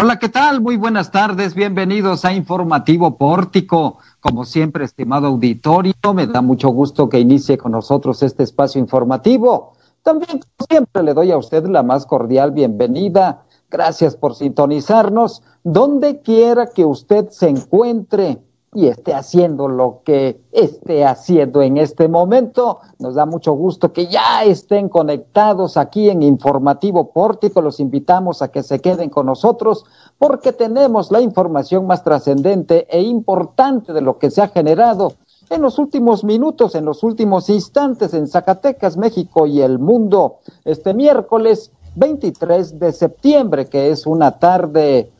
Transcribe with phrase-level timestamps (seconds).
[0.00, 0.60] Hola, ¿qué tal?
[0.60, 3.98] Muy buenas tardes, bienvenidos a Informativo Pórtico.
[4.20, 9.72] Como siempre, estimado auditorio, me da mucho gusto que inicie con nosotros este espacio informativo.
[10.04, 13.42] También, como siempre, le doy a usted la más cordial bienvenida.
[13.70, 18.38] Gracias por sintonizarnos donde quiera que usted se encuentre
[18.74, 22.80] y esté haciendo lo que esté haciendo en este momento.
[22.98, 27.62] Nos da mucho gusto que ya estén conectados aquí en Informativo Pórtico.
[27.62, 29.84] Los invitamos a que se queden con nosotros
[30.18, 35.14] porque tenemos la información más trascendente e importante de lo que se ha generado
[35.50, 40.40] en los últimos minutos, en los últimos instantes en Zacatecas, México y el mundo.
[40.64, 45.10] Este miércoles 23 de septiembre, que es una tarde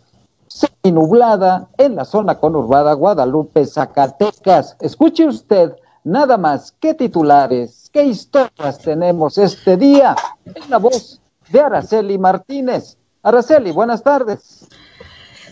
[0.90, 4.76] nublada en la zona conurbada Guadalupe, Zacatecas.
[4.80, 5.72] Escuche usted
[6.04, 10.16] nada más qué titulares, qué historias tenemos este día
[10.46, 12.96] en la voz de Araceli Martínez.
[13.22, 14.68] Araceli, buenas tardes.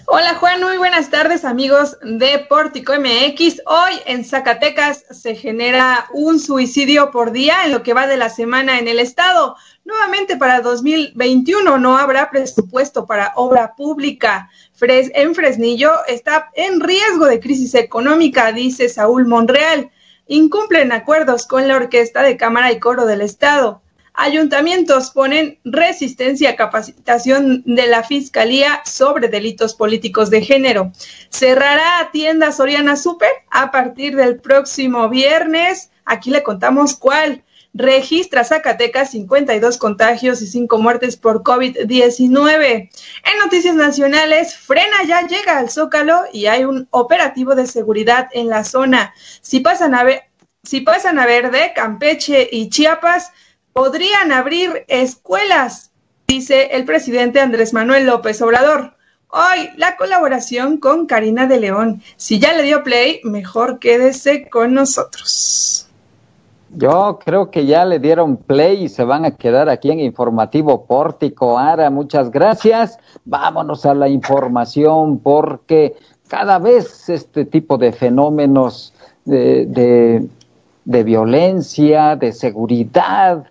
[0.09, 3.63] Hola Juan, muy buenas tardes amigos de Pórtico MX.
[3.67, 8.29] Hoy en Zacatecas se genera un suicidio por día en lo que va de la
[8.29, 9.57] semana en el estado.
[9.85, 14.49] Nuevamente para 2021 no habrá presupuesto para obra pública.
[14.81, 19.91] en Fresnillo está en riesgo de crisis económica, dice Saúl Monreal.
[20.29, 23.83] Incumplen acuerdos con la Orquesta de Cámara y Coro del Estado.
[24.19, 30.91] Ayuntamientos ponen resistencia a capacitación de la Fiscalía sobre delitos políticos de género.
[31.29, 35.91] Cerrará tienda Soriana Super a partir del próximo viernes.
[36.07, 37.45] Aquí le contamos cuál.
[37.75, 42.65] Registra Zacatecas 52 contagios y 5 muertes por COVID-19.
[42.65, 48.49] En noticias nacionales, Frena ya llega al Zócalo y hay un operativo de seguridad en
[48.49, 49.13] la zona.
[49.43, 50.23] Si pasan a, ver,
[50.63, 53.31] si pasan a Verde, Campeche y Chiapas,
[53.77, 55.91] podrían abrir escuelas,
[56.27, 58.95] dice el presidente Andrés Manuel López Obrador.
[59.29, 62.01] Hoy la colaboración con Karina de León.
[62.17, 65.87] Si ya le dio play, mejor quédese con nosotros.
[66.71, 70.87] Yo creo que ya le dieron play y se van a quedar aquí en Informativo
[70.87, 71.59] Pórtico.
[71.59, 72.99] Ara, muchas gracias.
[73.27, 75.97] Vámonos a la información porque
[76.29, 78.95] cada vez este tipo de fenómenos
[79.27, 80.27] de, de,
[80.87, 83.45] de violencia, de seguridad,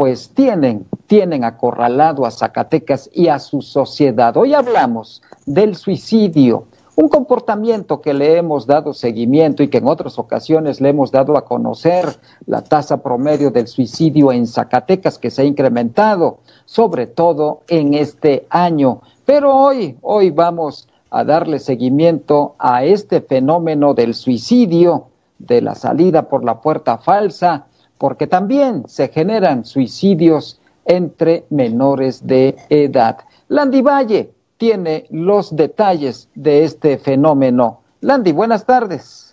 [0.00, 4.34] pues tienen, tienen acorralado a Zacatecas y a su sociedad.
[4.34, 6.64] Hoy hablamos del suicidio,
[6.96, 11.36] un comportamiento que le hemos dado seguimiento y que en otras ocasiones le hemos dado
[11.36, 17.60] a conocer la tasa promedio del suicidio en Zacatecas que se ha incrementado, sobre todo
[17.68, 19.02] en este año.
[19.26, 26.22] Pero hoy, hoy vamos a darle seguimiento a este fenómeno del suicidio, de la salida
[26.22, 27.66] por la puerta falsa,
[28.00, 33.18] porque también se generan suicidios entre menores de edad.
[33.48, 37.82] Landy Valle tiene los detalles de este fenómeno.
[38.00, 39.29] Landy, buenas tardes.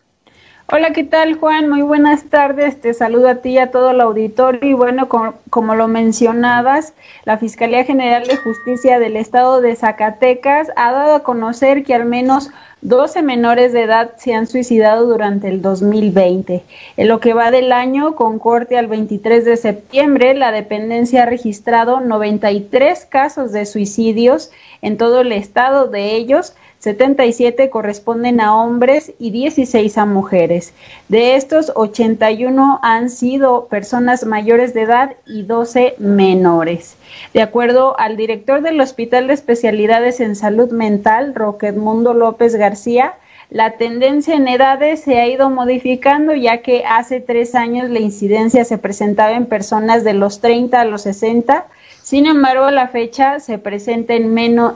[0.70, 1.70] Hola, ¿qué tal Juan?
[1.70, 2.82] Muy buenas tardes.
[2.82, 4.70] Te saludo a ti y a todo el auditorio.
[4.70, 10.68] Y bueno, como, como, lo mencionabas, la Fiscalía General de Justicia del Estado de Zacatecas
[10.76, 12.50] ha dado a conocer que al menos
[12.82, 16.66] 12 menores de edad se han suicidado durante el 2020.
[16.98, 21.28] En lo que va del año, con corte al 23 de septiembre, la dependencia ha
[21.28, 24.52] registrado 93 casos de suicidios
[24.82, 25.88] en todo el estado.
[25.88, 30.74] De ellos, 77 corresponden a hombres y 16 a mujeres.
[31.08, 36.96] De estos, 81 han sido personas mayores de edad y 12 menores.
[37.34, 43.16] De acuerdo al director del Hospital de Especialidades en Salud Mental, Roque Edmundo López García,
[43.50, 48.66] la tendencia en edades se ha ido modificando ya que hace tres años la incidencia
[48.66, 51.66] se presentaba en personas de los 30 a los 60,
[52.08, 54.34] sin embargo la fecha se presenta en,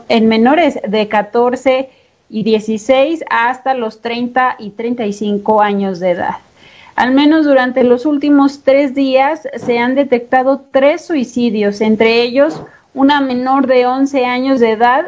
[0.09, 1.89] en menores de 14
[2.29, 6.35] y 16 hasta los 30 y 35 años de edad.
[6.97, 12.61] Al menos durante los últimos tres días se han detectado tres suicidios, entre ellos
[12.93, 15.05] una menor de 11 años de edad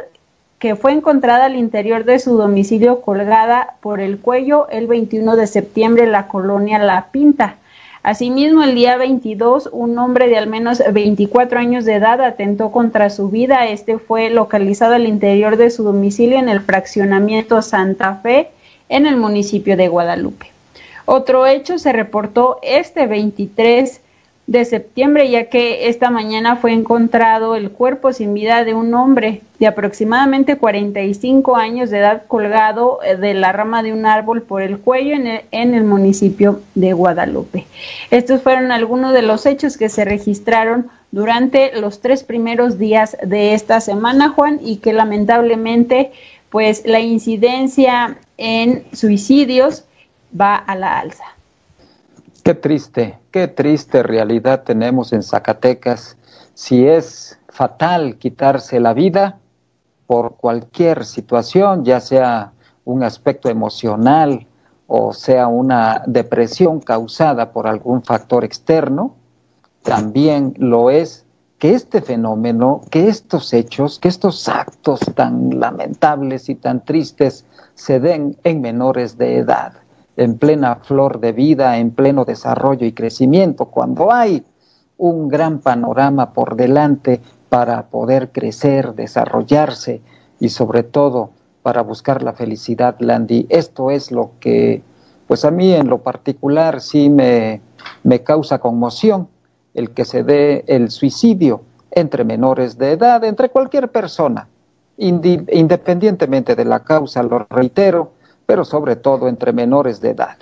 [0.60, 5.46] que fue encontrada al interior de su domicilio colgada por el cuello el 21 de
[5.46, 7.58] septiembre en la colonia La Pinta.
[8.04, 13.10] Asimismo, el día 22, un hombre de al menos 24 años de edad atentó contra
[13.10, 13.66] su vida.
[13.70, 18.50] Este fue localizado al interior de su domicilio en el fraccionamiento Santa Fe,
[18.90, 20.52] en el municipio de Guadalupe.
[21.06, 24.02] Otro hecho se reportó este 23
[24.46, 29.42] de septiembre, ya que esta mañana fue encontrado el cuerpo sin vida de un hombre
[29.58, 34.62] de aproximadamente 45 años de edad colgado eh, de la rama de un árbol por
[34.62, 37.66] el cuello en el, en el municipio de Guadalupe.
[38.12, 43.54] Estos fueron algunos de los hechos que se registraron durante los tres primeros días de
[43.54, 46.12] esta semana, Juan, y que lamentablemente
[46.50, 49.86] pues la incidencia en suicidios
[50.40, 51.33] va a la alza.
[52.44, 56.18] Qué triste, qué triste realidad tenemos en Zacatecas.
[56.54, 59.40] Si es fatal quitarse la vida
[60.08, 62.52] por cualquier situación, ya sea
[62.84, 64.48] un aspecto emocional
[64.88, 69.16] o sea una depresión causada por algún factor externo,
[69.82, 71.26] también lo es
[71.58, 78.02] que este fenómeno, que estos hechos, que estos actos tan lamentables y tan tristes se
[78.02, 79.74] den en menores de edad,
[80.18, 84.44] en plena flor de vida, en pleno desarrollo y crecimiento, cuando hay
[84.98, 87.20] un gran panorama por delante
[87.50, 90.02] para poder crecer, desarrollarse
[90.40, 91.32] y sobre todo
[91.62, 93.48] para buscar la felicidad, Landy.
[93.50, 94.84] Esto es lo que,
[95.28, 97.62] pues a mí en lo particular sí me,
[98.04, 99.28] me causa conmoción,
[99.74, 101.62] el que se dé el suicidio
[101.92, 104.48] entre menores de edad, entre cualquier persona,
[104.98, 108.13] independientemente de la causa, lo reitero,
[108.46, 110.38] pero sobre todo entre menores de edad.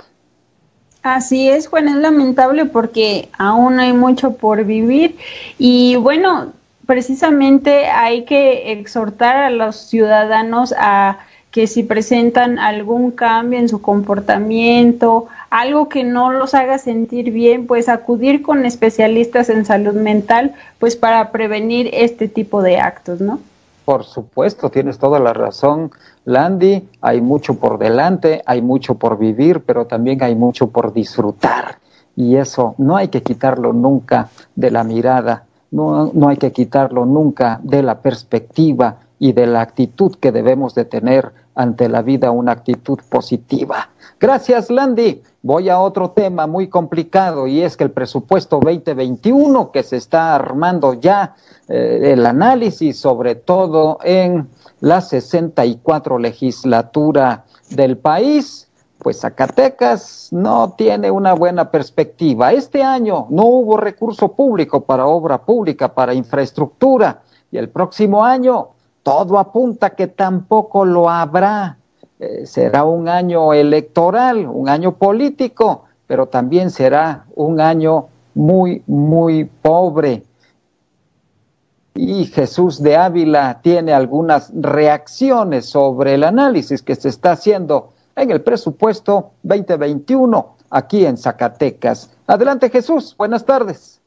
[1.03, 5.17] Así es, Juan, es lamentable porque aún hay mucho por vivir
[5.57, 6.53] y bueno,
[6.85, 11.19] precisamente hay que exhortar a los ciudadanos a
[11.49, 17.67] que si presentan algún cambio en su comportamiento, algo que no los haga sentir bien,
[17.67, 23.39] pues acudir con especialistas en salud mental, pues para prevenir este tipo de actos, ¿no?
[23.91, 25.91] Por supuesto, tienes toda la razón,
[26.23, 26.87] Landy.
[27.01, 31.79] Hay mucho por delante, hay mucho por vivir, pero también hay mucho por disfrutar.
[32.15, 37.05] Y eso no hay que quitarlo nunca de la mirada no, no hay que quitarlo
[37.05, 42.31] nunca de la perspectiva y de la actitud que debemos de tener ante la vida,
[42.31, 43.89] una actitud positiva.
[44.21, 45.23] Gracias, Landy.
[45.41, 50.35] Voy a otro tema muy complicado y es que el presupuesto 2021 que se está
[50.35, 51.33] armando ya,
[51.67, 54.47] eh, el análisis sobre todo en
[54.79, 58.69] la 64 legislatura del país,
[58.99, 62.53] pues Zacatecas no tiene una buena perspectiva.
[62.53, 68.69] Este año no hubo recurso público para obra pública, para infraestructura, y el próximo año
[69.01, 71.79] todo apunta que tampoco lo habrá.
[72.21, 79.45] Eh, será un año electoral, un año político, pero también será un año muy, muy
[79.45, 80.21] pobre.
[81.95, 88.29] Y Jesús de Ávila tiene algunas reacciones sobre el análisis que se está haciendo en
[88.29, 92.11] el presupuesto 2021 aquí en Zacatecas.
[92.27, 93.99] Adelante Jesús, buenas tardes.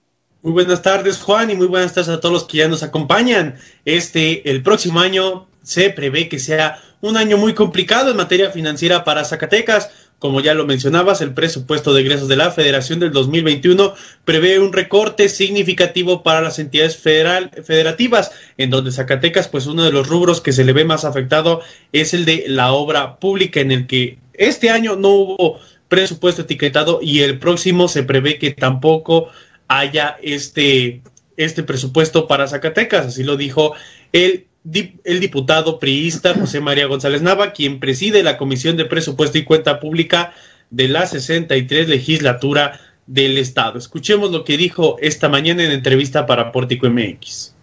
[0.42, 3.56] Muy buenas tardes Juan y muy buenas tardes a todos los que ya nos acompañan.
[3.84, 9.02] Este, el próximo año se prevé que sea un año muy complicado en materia financiera
[9.02, 9.90] para Zacatecas.
[10.18, 13.94] Como ya lo mencionabas, el presupuesto de egresos de la Federación del 2021
[14.24, 19.92] prevé un recorte significativo para las entidades federal, federativas, en donde Zacatecas, pues uno de
[19.92, 21.60] los rubros que se le ve más afectado
[21.92, 27.00] es el de la obra pública, en el que este año no hubo presupuesto etiquetado
[27.02, 29.28] y el próximo se prevé que tampoco
[29.68, 31.02] haya este,
[31.36, 33.74] este presupuesto para Zacatecas, así lo dijo
[34.12, 39.44] el el diputado priista José María González Nava, quien preside la Comisión de Presupuesto y
[39.44, 40.34] Cuenta Pública
[40.70, 43.78] de la 63 legislatura del Estado.
[43.78, 47.54] Escuchemos lo que dijo esta mañana en entrevista para Pórtico MX.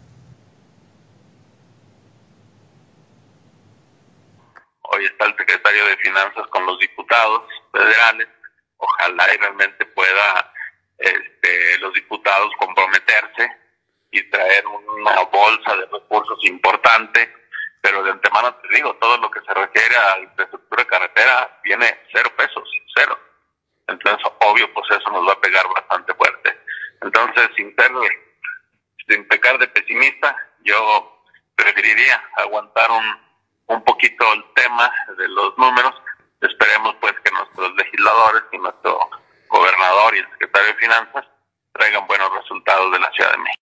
[4.84, 7.42] Hoy está el secretario de Finanzas con los diputados
[7.72, 8.28] federales.
[8.78, 10.54] Ojalá y realmente pueda
[11.00, 13.61] este, los diputados comprometerse
[14.12, 17.34] y traer una bolsa de recursos importante,
[17.82, 22.30] pero de antemano te digo, todo lo que se refiere a infraestructura carretera viene cero
[22.38, 23.18] pesos, cero.
[23.88, 26.58] Entonces, obvio, pues eso nos va a pegar bastante fuerte.
[27.02, 27.92] Entonces, sin ser,
[29.08, 31.24] sin pecar de pesimista, yo
[31.56, 33.18] preferiría aguantar un,
[33.68, 35.94] un poquito el tema de los números.
[36.42, 39.10] Esperemos pues que nuestros legisladores y nuestro
[39.48, 41.26] gobernador y el secretario de Finanzas
[41.74, 43.61] traigan buenos resultados de la Ciudad de México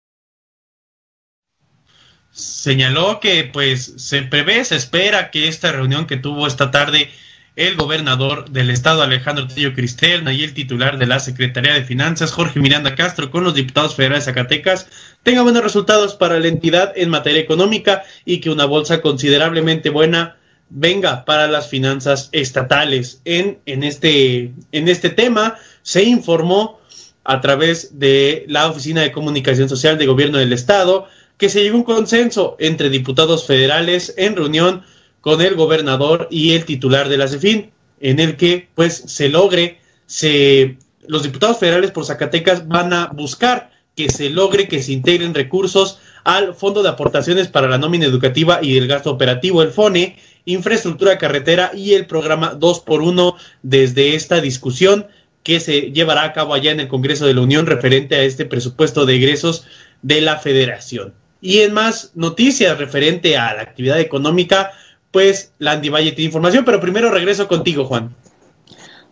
[2.34, 7.10] señaló que pues se prevé, se espera que esta reunión que tuvo esta tarde
[7.56, 12.32] el gobernador del estado Alejandro Tillo Cristerna y el titular de la Secretaría de Finanzas
[12.32, 14.88] Jorge Miranda Castro con los diputados federales de Zacatecas
[15.22, 20.38] tenga buenos resultados para la entidad en materia económica y que una bolsa considerablemente buena
[20.70, 23.22] venga para las finanzas estatales.
[23.26, 26.80] En, en, este, en este tema se informó
[27.24, 31.08] a través de la Oficina de Comunicación Social de Gobierno del Estado
[31.44, 34.84] que se llegó a un consenso entre diputados federales en reunión
[35.20, 37.70] con el gobernador y el titular de la CEFIN,
[38.00, 43.72] en el que pues se logre, se, los diputados federales por Zacatecas van a buscar
[43.94, 48.60] que se logre que se integren recursos al Fondo de Aportaciones para la Nómina Educativa
[48.62, 55.08] y el Gasto Operativo, el FONE, Infraestructura Carretera y el programa 2x1 desde esta discusión
[55.44, 58.46] que se llevará a cabo allá en el Congreso de la Unión referente a este
[58.46, 59.66] presupuesto de egresos
[60.02, 61.22] de la Federación.
[61.44, 64.72] Y en más noticias referente a la actividad económica,
[65.12, 68.16] pues Landy Valle tiene información, pero primero regreso contigo, Juan.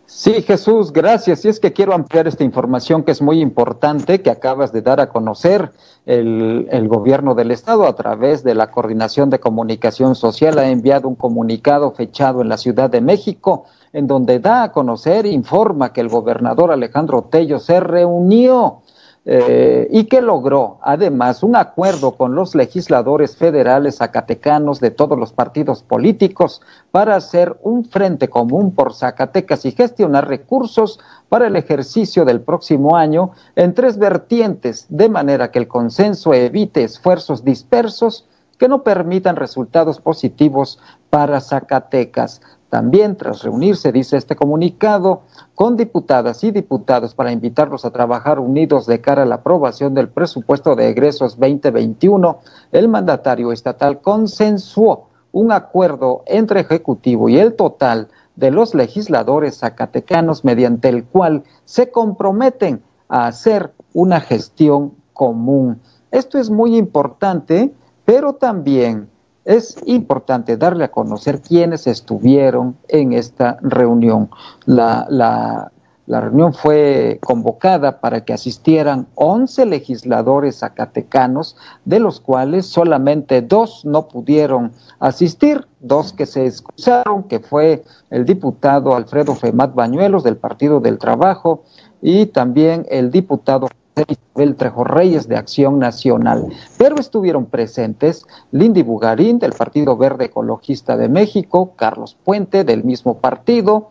[0.06, 1.44] Sí, Jesús, gracias.
[1.44, 4.98] Y es que quiero ampliar esta información que es muy importante, que acabas de dar
[4.98, 5.72] a conocer
[6.06, 10.58] el, el, gobierno del estado a través de la Coordinación de Comunicación Social.
[10.58, 15.26] Ha enviado un comunicado fechado en la Ciudad de México, en donde da a conocer,
[15.26, 18.80] informa que el gobernador Alejandro Tello se reunió
[19.24, 25.32] eh, y que logró además un acuerdo con los legisladores federales zacatecanos de todos los
[25.32, 26.60] partidos políticos
[26.90, 30.98] para hacer un frente común por Zacatecas y gestionar recursos
[31.28, 36.82] para el ejercicio del próximo año en tres vertientes, de manera que el consenso evite
[36.82, 38.26] esfuerzos dispersos
[38.58, 42.40] que no permitan resultados positivos para Zacatecas.
[42.72, 45.24] También, tras reunirse, dice este comunicado,
[45.54, 50.08] con diputadas y diputados para invitarlos a trabajar unidos de cara a la aprobación del
[50.08, 52.38] presupuesto de egresos 2021,
[52.72, 60.42] el mandatario estatal consensuó un acuerdo entre Ejecutivo y el total de los legisladores zacatecanos
[60.42, 65.78] mediante el cual se comprometen a hacer una gestión común.
[66.10, 67.74] Esto es muy importante,
[68.06, 69.10] pero también
[69.44, 74.30] es importante darle a conocer quiénes estuvieron en esta reunión.
[74.66, 75.72] La, la,
[76.06, 83.84] la, reunión fue convocada para que asistieran 11 legisladores zacatecanos, de los cuales solamente dos
[83.84, 90.36] no pudieron asistir, dos que se excusaron, que fue el diputado Alfredo Femat Bañuelos del
[90.36, 91.64] Partido del Trabajo
[92.00, 96.46] y también el diputado Isabel Trejo Reyes de Acción Nacional,
[96.78, 103.18] pero estuvieron presentes Lindy Bugarín del Partido Verde Ecologista de México, Carlos Puente del mismo
[103.18, 103.90] partido,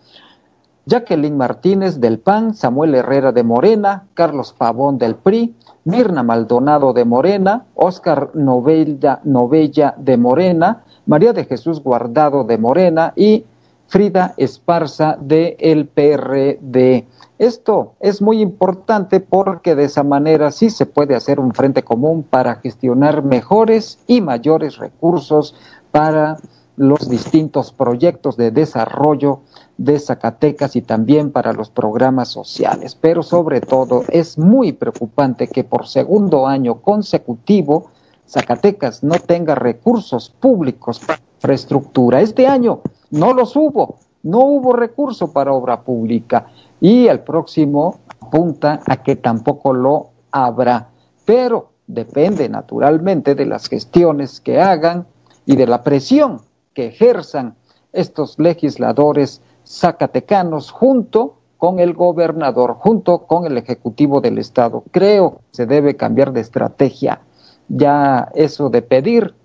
[0.87, 7.05] Jacqueline Martínez del PAN, Samuel Herrera de Morena, Carlos Pavón del PRI, Mirna Maldonado de
[7.05, 13.45] Morena, Óscar Novella, Novella de Morena, María de Jesús Guardado de Morena y
[13.87, 17.05] Frida Esparza de el PRD.
[17.41, 22.21] Esto es muy importante porque de esa manera sí se puede hacer un frente común
[22.21, 25.55] para gestionar mejores y mayores recursos
[25.89, 26.37] para
[26.77, 29.39] los distintos proyectos de desarrollo
[29.79, 32.93] de Zacatecas y también para los programas sociales.
[32.93, 37.89] Pero sobre todo es muy preocupante que por segundo año consecutivo
[38.27, 42.21] Zacatecas no tenga recursos públicos para infraestructura.
[42.21, 46.45] Este año no los hubo, no hubo recurso para obra pública
[46.81, 50.89] y el próximo apunta a que tampoco lo habrá,
[51.23, 55.05] pero depende naturalmente de las gestiones que hagan
[55.45, 56.41] y de la presión
[56.73, 57.55] que ejerzan
[57.93, 64.83] estos legisladores zacatecanos junto con el gobernador, junto con el Ejecutivo del Estado.
[64.91, 67.21] Creo que se debe cambiar de estrategia.
[67.67, 69.35] Ya eso de pedir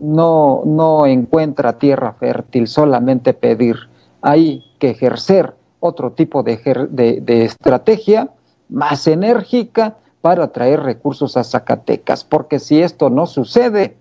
[0.00, 3.76] no, no encuentra tierra fértil, solamente pedir.
[4.20, 6.56] Hay que ejercer otro tipo de,
[6.90, 8.30] de, estrategia
[8.68, 13.96] más enérgica para atraer recursos a Zacatecas, porque si esto no sucede,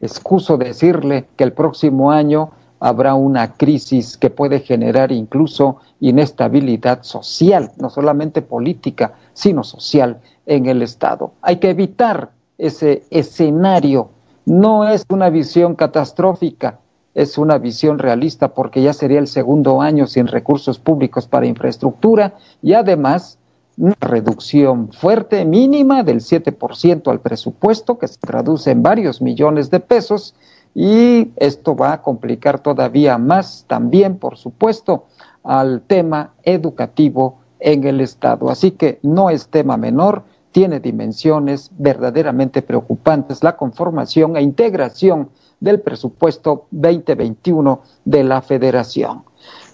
[0.00, 7.72] excuso decirle que el próximo año habrá una crisis que puede generar incluso inestabilidad social,
[7.78, 11.32] no solamente política, sino social en el Estado.
[11.42, 14.10] Hay que evitar ese escenario.
[14.44, 16.78] No es una visión catastrófica,
[17.16, 22.34] es una visión realista porque ya sería el segundo año sin recursos públicos para infraestructura
[22.62, 23.38] y además
[23.78, 29.80] una reducción fuerte, mínima del 7% al presupuesto, que se traduce en varios millones de
[29.80, 30.34] pesos,
[30.74, 35.06] y esto va a complicar todavía más también, por supuesto,
[35.42, 38.50] al tema educativo en el Estado.
[38.50, 45.80] Así que no es tema menor, tiene dimensiones verdaderamente preocupantes la conformación e integración del
[45.80, 49.24] presupuesto 2021 de la federación.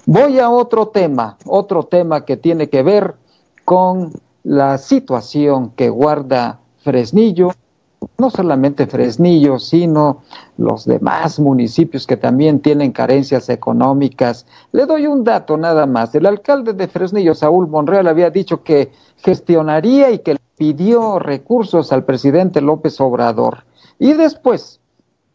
[0.06, 3.14] Voy a otro tema, otro tema que tiene que ver
[3.64, 4.12] con
[4.44, 7.52] la situación que guarda Fresnillo,
[8.18, 10.22] no solamente Fresnillo, sino
[10.58, 14.46] los demás municipios que también tienen carencias económicas.
[14.72, 16.14] Le doy un dato nada más.
[16.14, 22.04] El alcalde de Fresnillo, Saúl Monreal, había dicho que gestionaría y que pidió recursos al
[22.04, 23.64] presidente López Obrador.
[23.98, 24.80] Y después,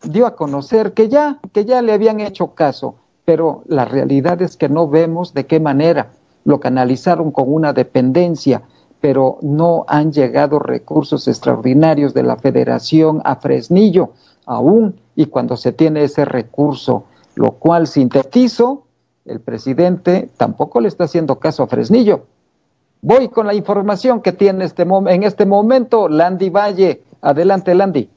[0.04, 4.58] dio a conocer que ya, que ya le habían hecho caso, pero la realidad es
[4.58, 6.12] que no vemos de qué manera
[6.46, 8.64] lo canalizaron con una dependencia
[9.00, 14.12] pero no han llegado recursos extraordinarios de la federación a Fresnillo
[14.46, 18.84] aún y cuando se tiene ese recurso, lo cual sintetizo,
[19.26, 22.26] el presidente tampoco le está haciendo caso a Fresnillo.
[23.02, 27.04] Voy con la información que tiene este en este momento Landy Valle.
[27.22, 28.10] Adelante, Landy.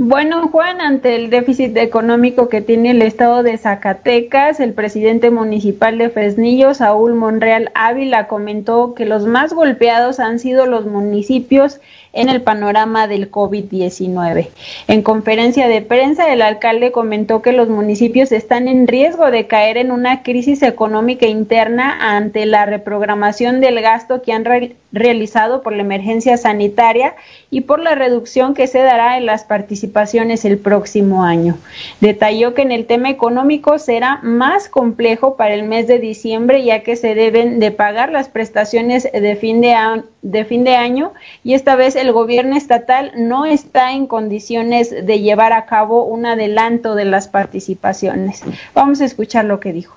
[0.00, 5.98] Bueno, Juan, ante el déficit económico que tiene el estado de Zacatecas, el presidente municipal
[5.98, 11.80] de Fresnillo, Saúl Monreal Ávila, comentó que los más golpeados han sido los municipios
[12.18, 14.48] en el panorama del COVID-19.
[14.88, 19.76] En conferencia de prensa, el alcalde comentó que los municipios están en riesgo de caer
[19.76, 24.44] en una crisis económica interna ante la reprogramación del gasto que han
[24.90, 27.14] realizado por la emergencia sanitaria
[27.50, 31.56] y por la reducción que se dará en las participaciones el próximo año.
[32.00, 36.82] Detalló que en el tema económico será más complejo para el mes de diciembre ya
[36.82, 41.12] que se deben de pagar las prestaciones de fin de, de, fin de año
[41.44, 46.26] y esta vez el gobierno estatal no está en condiciones de llevar a cabo un
[46.26, 48.42] adelanto de las participaciones.
[48.74, 49.96] Vamos a escuchar lo que dijo.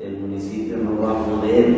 [0.00, 1.68] El municipio no va a poder,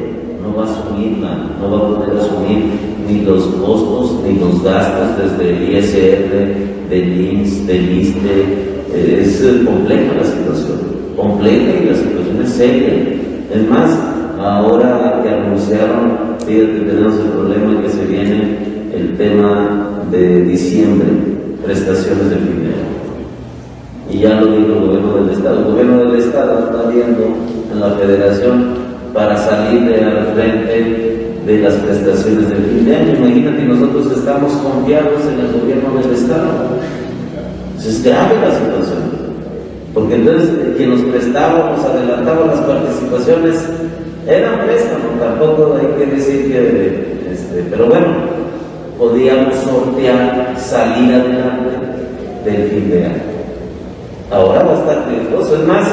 [0.43, 2.65] no va a asumirla, no va a poder asumir
[3.09, 8.69] ni los costos ni los gastos desde el ISR, del INS, del ISTE.
[8.95, 10.79] Es compleja la situación,
[11.17, 13.19] compleja y la situación es seria.
[13.55, 18.59] Es más, ahora que anunciaron, fíjate, tenemos el problema que se viene
[18.95, 21.09] el tema de diciembre,
[21.65, 22.73] prestaciones de fin
[24.11, 25.59] Y ya lo dijo el gobierno del Estado.
[25.59, 27.37] El gobierno del Estado está viendo
[27.73, 28.75] en la federación
[29.13, 33.17] para salir de al frente de las prestaciones de fin de año.
[33.17, 36.49] Imagínate, nosotros estamos confiados en el gobierno del Estado.
[37.79, 39.19] Es grave la situación.
[39.95, 43.67] Porque entonces quien nos prestábamos, adelantaba las participaciones,
[44.29, 48.07] eran préstamos, tampoco hay que decir que, este, pero bueno,
[48.99, 51.71] podíamos sortear salir adelante
[52.45, 53.23] del fin de año.
[54.31, 55.57] Ahora va a estar riesgoso.
[55.57, 55.89] Es más,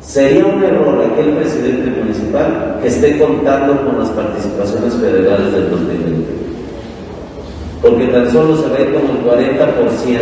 [0.00, 6.32] sería un error aquel presidente municipal que esté contando con las participaciones federales del 2020.
[7.80, 10.18] Porque tan solo se ve como el 40%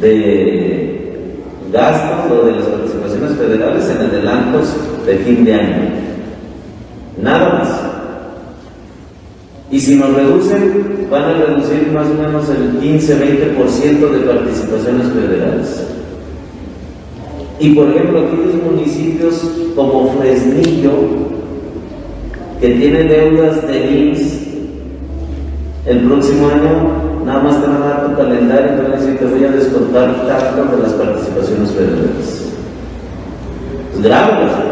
[0.00, 1.24] de
[1.72, 4.76] gastos o de las participaciones federales en adelantos
[5.08, 5.88] de fin de año.
[7.22, 7.80] Nada más.
[9.70, 15.86] Y si nos reducen, van a reducir más o menos el 15-20% de participaciones federales.
[17.58, 19.42] Y por ejemplo, aquellos municipios
[19.74, 20.92] como Fresnillo,
[22.60, 24.38] que tienen deudas de INS,
[25.86, 28.96] el próximo año nada más te van a dar tu calendario y te van a
[28.96, 32.52] decir te voy a descontar tanto de las participaciones federales.
[33.94, 34.67] Es grave la situación.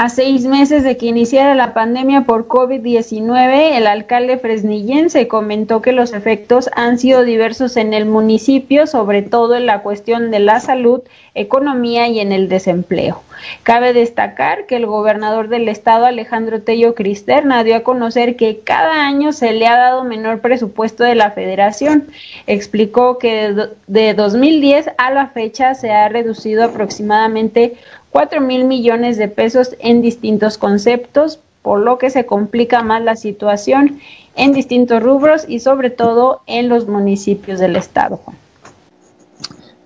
[0.00, 5.90] A seis meses de que iniciara la pandemia por COVID-19, el alcalde fresnillense comentó que
[5.90, 10.60] los efectos han sido diversos en el municipio, sobre todo en la cuestión de la
[10.60, 11.00] salud,
[11.34, 13.22] economía y en el desempleo.
[13.64, 19.04] Cabe destacar que el gobernador del estado, Alejandro Tello Cristerna, dio a conocer que cada
[19.04, 22.06] año se le ha dado menor presupuesto de la federación.
[22.46, 23.52] Explicó que
[23.88, 27.74] de 2010 a la fecha se ha reducido aproximadamente
[28.10, 33.16] 4 mil millones de pesos en distintos conceptos, por lo que se complica más la
[33.16, 34.00] situación
[34.36, 38.20] en distintos rubros y sobre todo en los municipios del estado.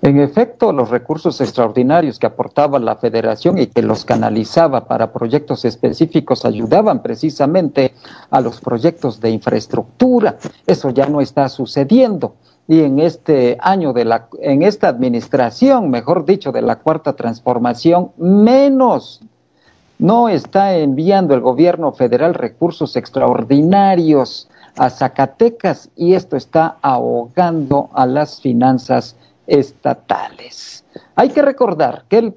[0.03, 5.65] En efecto, los recursos extraordinarios que aportaba la federación y que los canalizaba para proyectos
[5.65, 7.95] específicos ayudaban precisamente
[8.31, 10.39] a los proyectos de infraestructura.
[10.67, 12.35] Eso ya no está sucediendo
[12.67, 18.11] y en este año de la, en esta administración, mejor dicho, de la cuarta transformación,
[18.17, 19.21] menos.
[19.99, 28.07] No está enviando el gobierno federal recursos extraordinarios a Zacatecas y esto está ahogando a
[28.07, 30.85] las finanzas estatales.
[31.15, 32.35] Hay que recordar que el,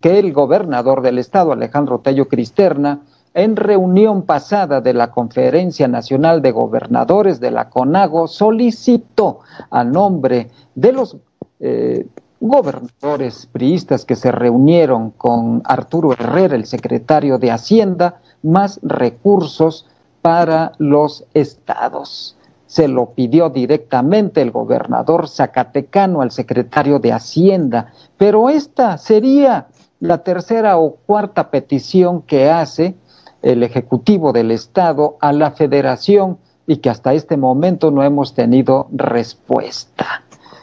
[0.00, 3.02] que el gobernador del estado, Alejandro Tello Cristerna,
[3.34, 9.40] en reunión pasada de la Conferencia Nacional de Gobernadores de la CONAGO, solicitó
[9.70, 11.16] a nombre de los
[11.60, 12.06] eh,
[12.40, 19.86] gobernadores priistas que se reunieron con Arturo Herrera, el secretario de Hacienda, más recursos
[20.22, 22.37] para los estados.
[22.68, 29.66] Se lo pidió directamente el gobernador zacatecano al secretario de Hacienda, pero esta sería
[29.98, 32.94] la tercera o cuarta petición que hace
[33.42, 38.86] el Ejecutivo del Estado a la Federación y que hasta este momento no hemos tenido
[38.92, 40.22] respuesta.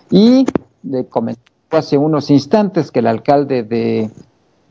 [0.09, 0.45] Y
[0.83, 1.41] de comentó
[1.71, 4.09] hace unos instantes que el alcalde de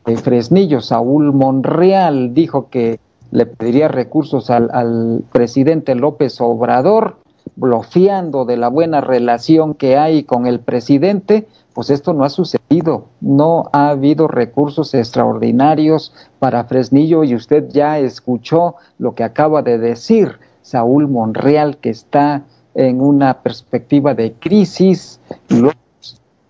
[0.05, 7.17] de Fresnillo, Saúl Monreal, dijo que le pediría recursos al, al presidente López Obrador,
[7.57, 13.07] bloqueando de la buena relación que hay con el presidente, pues esto no ha sucedido,
[13.21, 19.79] no ha habido recursos extraordinarios para Fresnillo y usted ya escuchó lo que acaba de
[19.79, 25.75] decir Saúl Monreal, que está en una perspectiva de crisis, los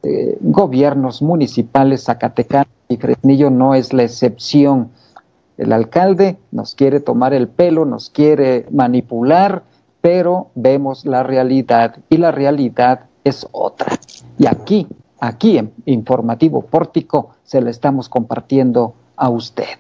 [0.03, 4.91] eh, gobiernos municipales zacatecanos y Fresnillo no es la excepción.
[5.57, 9.63] El alcalde nos quiere tomar el pelo, nos quiere manipular,
[10.05, 13.99] pero vemos la realidad y la realidad es otra.
[14.37, 14.87] Y aquí
[15.19, 19.79] aquí en Informativo Pórtico se lo estamos compartiendo a usted.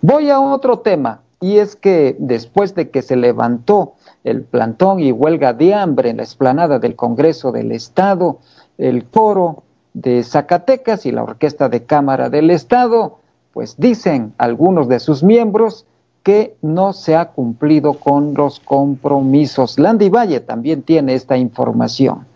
[0.00, 5.10] Voy a otro tema y es que después de que se levantó el plantón y
[5.10, 8.38] huelga de hambre en la explanada del Congreso del Estado,
[8.78, 13.18] el coro de Zacatecas y la Orquesta de Cámara del Estado,
[13.52, 15.86] pues dicen algunos de sus miembros
[16.26, 19.78] que no se ha cumplido con los compromisos.
[19.78, 22.26] Landy Valle también tiene esta información.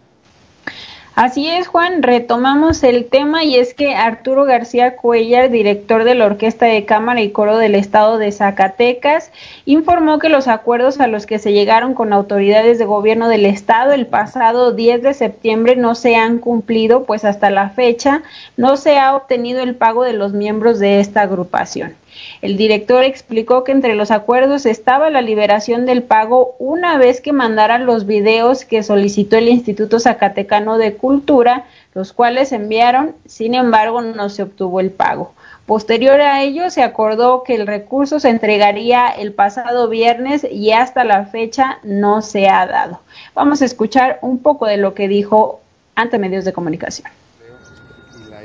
[1.17, 6.27] Así es, Juan, retomamos el tema y es que Arturo García Cuellar, director de la
[6.27, 9.33] Orquesta de Cámara y Coro del Estado de Zacatecas,
[9.65, 13.93] informó que los acuerdos a los que se llegaron con autoridades de gobierno del Estado
[13.93, 18.23] el pasado 10 de septiembre no se han cumplido, pues hasta la fecha
[18.57, 21.97] no se ha obtenido el pago de los miembros de esta agrupación.
[22.43, 27.33] El director explicó que entre los acuerdos estaba la liberación del pago una vez que
[27.33, 34.01] mandaran los videos que solicitó el Instituto Zacatecano de Cultura, los cuales enviaron, sin embargo
[34.01, 35.33] no se obtuvo el pago.
[35.67, 41.05] Posterior a ello, se acordó que el recurso se entregaría el pasado viernes y hasta
[41.05, 43.01] la fecha no se ha dado.
[43.35, 45.61] Vamos a escuchar un poco de lo que dijo
[45.95, 47.09] ante medios de comunicación.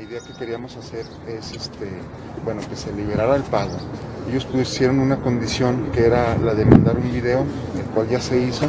[0.06, 1.90] La idea que queríamos hacer es este,
[2.44, 3.72] bueno, que se liberara el pago.
[4.30, 8.38] Ellos pusieron una condición que era la de mandar un video, el cual ya se
[8.38, 8.66] hizo,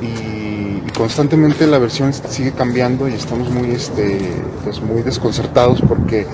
[0.00, 4.18] y, constantemente la versión sigue cambiando y estamos muy, este,
[4.62, 6.26] pues muy desconcertados porque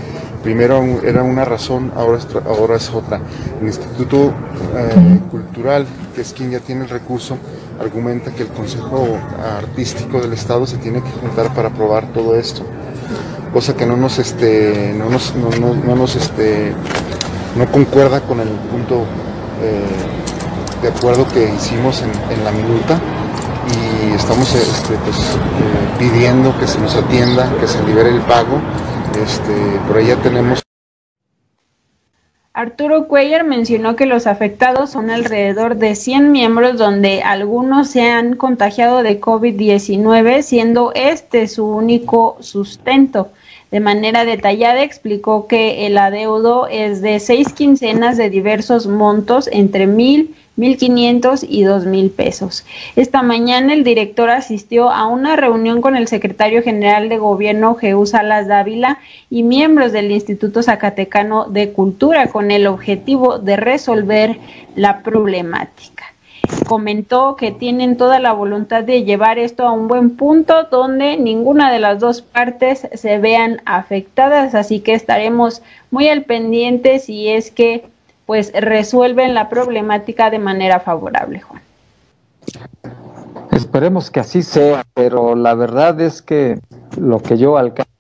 [0.45, 3.21] primero era una razón, ahora es, otra.
[3.61, 4.33] El Instituto
[4.77, 7.37] eh, Cultural, que es quien ya tiene el recurso,
[7.81, 9.09] argumenta que el Consejo
[9.59, 12.65] Artístico del Estado se tiene que juntar para aprobar todo esto
[13.53, 16.73] cosa que no nos este no nos, no, no, nos este
[17.57, 19.05] no concuerda con el punto
[19.63, 19.85] eh,
[20.83, 22.99] de acuerdo que hicimos en, la minuta
[23.69, 28.59] y estamos este, pues, eh, pidiendo que se nos atienda, que se libere el pago.
[29.23, 30.63] Este, por ahí ya tenemos
[32.61, 38.37] Arturo Cuellar mencionó que los afectados son alrededor de 100 miembros donde algunos se han
[38.37, 43.31] contagiado de COVID-19, siendo este su único sustento.
[43.71, 49.87] De manera detallada explicó que el adeudo es de seis quincenas de diversos montos entre
[49.87, 52.67] mil, mil quinientos y dos mil pesos.
[52.97, 58.07] Esta mañana el director asistió a una reunión con el secretario general de gobierno Jeú
[58.07, 58.99] Salas Dávila
[59.31, 64.37] y miembros del Instituto Zacatecano de Cultura con el objetivo de resolver
[64.75, 66.11] la problemática
[66.67, 71.73] comentó que tienen toda la voluntad de llevar esto a un buen punto donde ninguna
[71.73, 77.51] de las dos partes se vean afectadas, así que estaremos muy al pendiente si es
[77.51, 77.85] que
[78.27, 81.63] pues resuelven la problemática de manera favorable, Juan.
[83.51, 86.61] Esperemos que así sea, pero la verdad es que
[86.97, 87.91] lo que yo alcanzo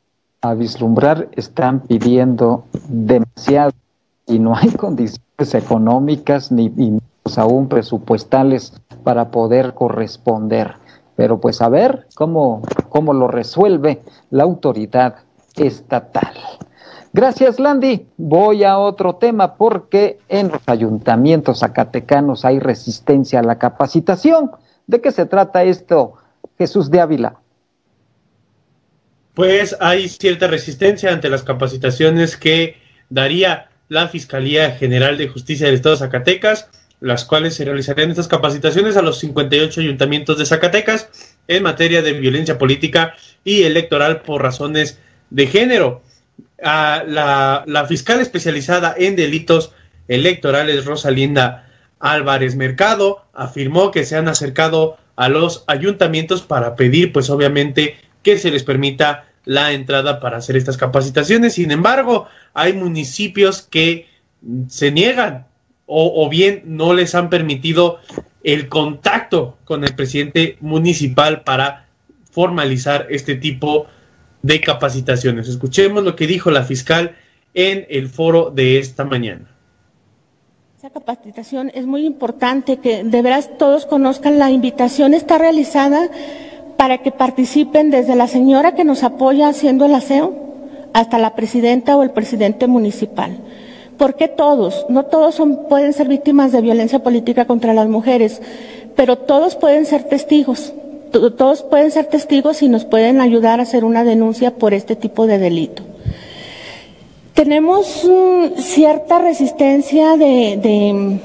[0.42, 3.72] a vislumbrar están pidiendo demasiado
[4.26, 6.68] y no hay condiciones económicas ni,
[7.36, 8.72] aún presupuestales
[9.04, 10.74] para poder corresponder.
[11.16, 15.16] Pero pues a ver cómo, cómo lo resuelve la autoridad
[15.56, 16.34] estatal.
[17.12, 18.06] Gracias, Landy.
[18.16, 24.52] Voy a otro tema porque en los ayuntamientos zacatecanos hay resistencia a la capacitación.
[24.86, 26.14] ¿De qué se trata esto,
[26.56, 27.40] Jesús de Ávila?
[29.34, 32.76] Pues hay cierta resistencia ante las capacitaciones que
[33.08, 36.68] daría la Fiscalía General de Justicia del Estado de Zacatecas
[37.00, 41.08] las cuales se realizarían estas capacitaciones a los 58 ayuntamientos de Zacatecas
[41.48, 44.98] en materia de violencia política y electoral por razones
[45.30, 46.02] de género.
[46.58, 49.72] la, la fiscal especializada en delitos
[50.08, 57.30] electorales, Rosalinda Álvarez Mercado, afirmó que se han acercado a los ayuntamientos para pedir, pues
[57.30, 61.54] obviamente, que se les permita la entrada para hacer estas capacitaciones.
[61.54, 64.08] Sin embargo, hay municipios que
[64.68, 65.46] se niegan
[65.90, 67.98] o, bien no les han permitido
[68.44, 71.86] el contacto con el presidente municipal para
[72.30, 73.86] formalizar este tipo
[74.42, 75.48] de capacitaciones.
[75.48, 77.16] Escuchemos lo que dijo la fiscal
[77.54, 79.50] en el foro de esta mañana.
[80.78, 84.38] Esa capacitación es muy importante, que de veras todos conozcan.
[84.38, 86.08] La invitación está realizada
[86.78, 90.34] para que participen desde la señora que nos apoya haciendo el aseo
[90.94, 93.38] hasta la presidenta o el presidente municipal.
[94.00, 94.86] ¿Por qué todos?
[94.88, 98.40] No todos pueden ser víctimas de violencia política contra las mujeres,
[98.96, 100.72] pero todos pueden ser testigos.
[101.12, 105.26] Todos pueden ser testigos y nos pueden ayudar a hacer una denuncia por este tipo
[105.26, 105.82] de delito.
[107.34, 111.18] Tenemos mm, cierta resistencia de,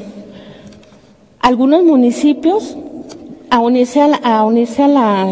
[1.40, 2.76] algunos municipios
[3.50, 5.30] a unirse a,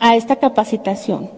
[0.00, 1.30] a esta capacitación.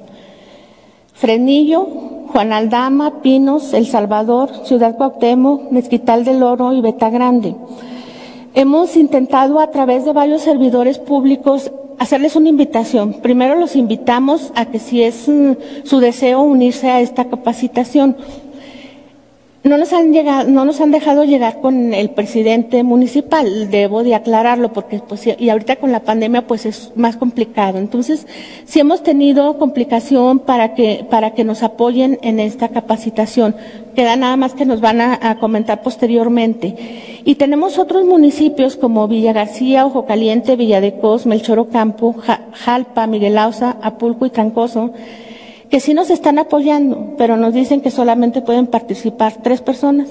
[1.12, 7.55] Frenillo, Juan Aldama, Pinos, El Salvador, Ciudad Cuauhtémoc, Mezquital del Oro y Beta Grande.
[8.55, 11.70] Hemos intentado a través de varios servidores públicos
[12.01, 13.12] hacerles una invitación.
[13.23, 15.53] Primero los invitamos a que si es mm,
[15.85, 18.16] su deseo unirse a esta capacitación,
[19.64, 24.14] no nos han llegado, no nos han dejado llegar con el presidente municipal, debo de
[24.14, 27.79] aclararlo porque pues y ahorita con la pandemia pues es más complicado.
[27.79, 28.27] Entonces,
[28.66, 33.57] sí hemos tenido complicación para que para que nos apoyen en esta capacitación.
[33.96, 37.22] Queda nada más que nos van a, comentar posteriormente.
[37.24, 42.14] Y tenemos otros municipios como Villa García, Ojo Caliente, Villa de Cos, Melchoro Campo,
[42.53, 44.92] Jalpa, Miguel Ausa, Apulco y Trancoso
[45.75, 50.09] que sí nos están apoyando, pero nos dicen que solamente pueden participar tres personas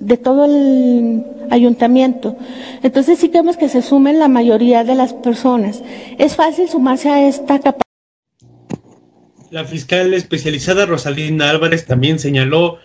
[0.00, 2.36] de todo el ayuntamiento.
[2.82, 5.84] Entonces sí queremos que se sumen la mayoría de las personas.
[6.18, 7.80] Es fácil sumarse a esta capacidad.
[9.52, 12.78] La fiscal especializada Rosalinda Álvarez también señaló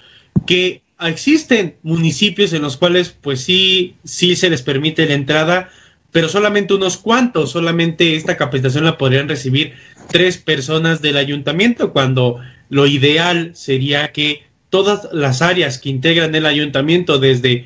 [0.46, 5.70] que existen municipios en los cuales pues sí, sí se les permite la entrada,
[6.12, 9.74] pero solamente unos cuantos, solamente esta capacitación la podrían recibir
[10.10, 12.40] tres personas del ayuntamiento, cuando
[12.70, 17.66] lo ideal sería que todas las áreas que integran el ayuntamiento, desde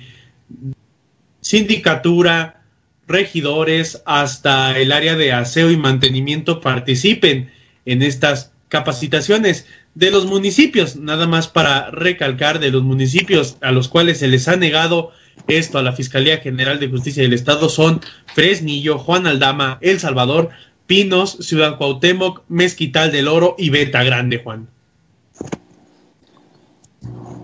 [1.41, 2.63] sindicatura,
[3.07, 7.51] regidores, hasta el área de aseo y mantenimiento, participen
[7.85, 13.89] en estas capacitaciones de los municipios, nada más para recalcar de los municipios a los
[13.89, 15.11] cuales se les ha negado
[15.47, 18.01] esto a la Fiscalía General de Justicia del Estado son
[18.33, 20.49] Fresnillo, Juan Aldama, El Salvador,
[20.87, 24.67] Pinos, Ciudad Cuauhtémoc, Mezquital del Oro y Beta Grande, Juan.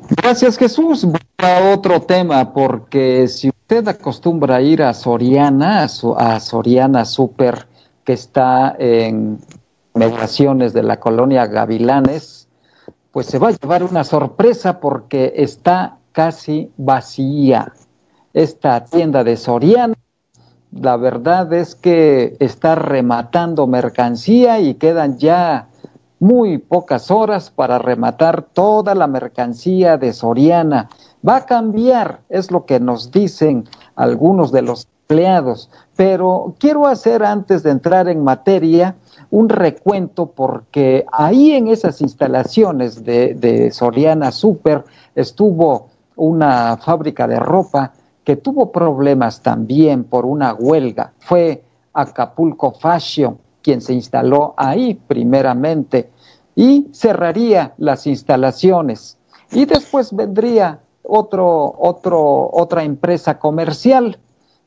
[0.10, 1.07] Gracias Jesús.
[1.39, 7.67] A otro tema, porque si usted acostumbra a ir a Soriana, a, Soriana Super,
[8.03, 9.38] que está en
[9.93, 12.47] mediaciones de la colonia Gavilanes,
[13.12, 17.71] pues se va a llevar una sorpresa porque está casi vacía.
[18.38, 19.95] Esta tienda de Soriana
[20.71, 25.69] la verdad es que está rematando mercancía y quedan ya
[26.19, 30.88] muy pocas horas para rematar toda la mercancía de Soriana.
[31.28, 37.23] Va a cambiar, es lo que nos dicen algunos de los empleados, pero quiero hacer
[37.23, 38.97] antes de entrar en materia
[39.32, 44.84] un recuento porque ahí en esas instalaciones de, de Soriana Super
[45.15, 47.93] estuvo una fábrica de ropa
[48.27, 51.63] que tuvo problemas también por una huelga fue
[51.93, 56.09] Acapulco Fashion, quien se instaló ahí primeramente
[56.53, 59.17] y cerraría las instalaciones.
[59.53, 64.19] Y después vendría otro, otro, otra empresa comercial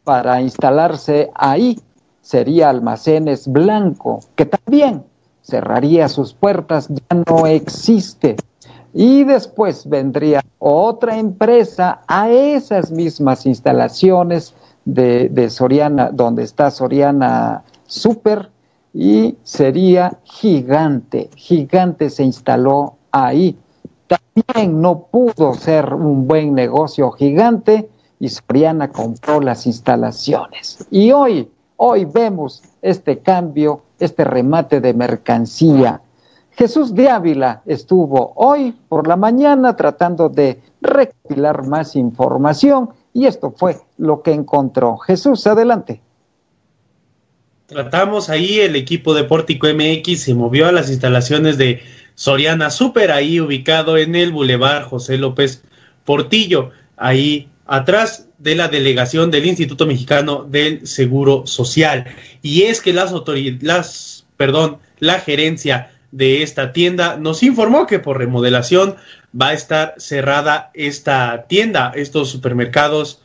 [0.05, 1.79] para instalarse ahí.
[2.23, 5.05] Sería Almacenes Blanco, que también
[5.43, 8.37] cerraría sus puertas, ya no existe.
[8.93, 18.51] Y después vendría otra empresa a esas mismas instalaciones de, Soriana, donde está Soriana Super,
[18.93, 21.31] y sería gigante.
[21.37, 23.57] Gigante se instaló ahí.
[24.09, 30.85] También no pudo ser un buen negocio gigante y Soriana compró las instalaciones.
[30.91, 36.01] Y hoy, hoy vemos este cambio, este remate de mercancía
[36.61, 43.55] Jesús de Ávila estuvo hoy por la mañana tratando de recopilar más información y esto
[43.57, 44.99] fue lo que encontró.
[44.99, 46.03] Jesús, adelante.
[47.65, 51.81] Tratamos ahí, el equipo de Pórtico MX se movió a las instalaciones de
[52.15, 55.63] Soriana Super, ahí ubicado en el Boulevard José López
[56.05, 62.05] Portillo, ahí atrás de la delegación del Instituto Mexicano del Seguro Social.
[62.43, 68.19] Y es que las autoridades, perdón, la gerencia de esta tienda nos informó que por
[68.19, 68.97] remodelación
[69.39, 73.23] va a estar cerrada esta tienda, estos supermercados,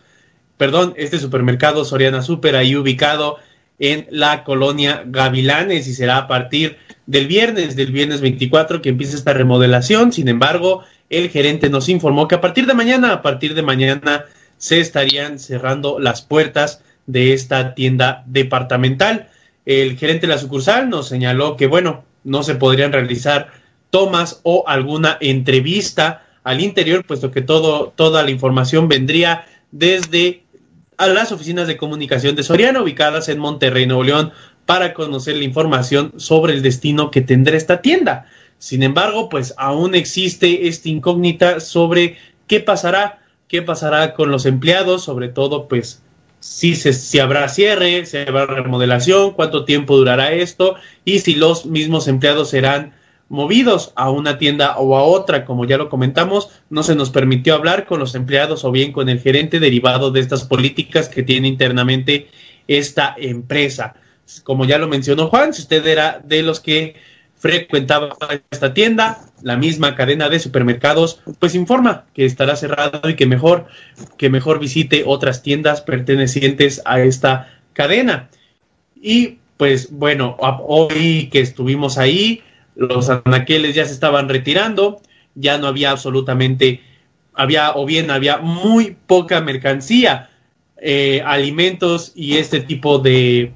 [0.58, 3.38] perdón, este supermercado Soriana Super ahí ubicado
[3.80, 9.18] en la colonia Gavilanes y será a partir del viernes, del viernes 24 que empieza
[9.18, 10.14] esta remodelación.
[10.14, 14.26] Sin embargo, el gerente nos informó que a partir de mañana, a partir de mañana
[14.58, 19.30] se estarían cerrando las puertas de esta tienda departamental.
[19.66, 23.52] El gerente de la sucursal nos señaló que, bueno, no se podrían realizar
[23.90, 30.44] tomas o alguna entrevista al interior, puesto que todo, toda la información vendría desde
[30.98, 34.32] a las oficinas de comunicación de Soriano, ubicadas en Monterrey, Nuevo León,
[34.66, 38.28] para conocer la información sobre el destino que tendrá esta tienda.
[38.58, 45.04] Sin embargo, pues aún existe esta incógnita sobre qué pasará, qué pasará con los empleados,
[45.04, 46.02] sobre todo, pues
[46.46, 51.66] si, se, si habrá cierre, si habrá remodelación, cuánto tiempo durará esto y si los
[51.66, 52.94] mismos empleados serán
[53.30, 57.56] movidos a una tienda o a otra, como ya lo comentamos, no se nos permitió
[57.56, 61.48] hablar con los empleados o bien con el gerente derivado de estas políticas que tiene
[61.48, 62.28] internamente
[62.68, 63.96] esta empresa.
[64.44, 66.96] Como ya lo mencionó Juan, si usted era de los que
[67.46, 68.10] frecuentaba
[68.50, 73.68] esta tienda, la misma cadena de supermercados, pues informa que estará cerrado y que mejor,
[74.18, 78.30] que mejor visite otras tiendas pertenecientes a esta cadena.
[79.00, 82.42] Y pues bueno, hoy que estuvimos ahí,
[82.76, 85.00] los anaqueles ya se estaban retirando,
[85.36, 86.82] ya no había absolutamente,
[87.36, 90.32] había o bien había muy poca mercancía,
[90.78, 93.54] eh, alimentos y este tipo de,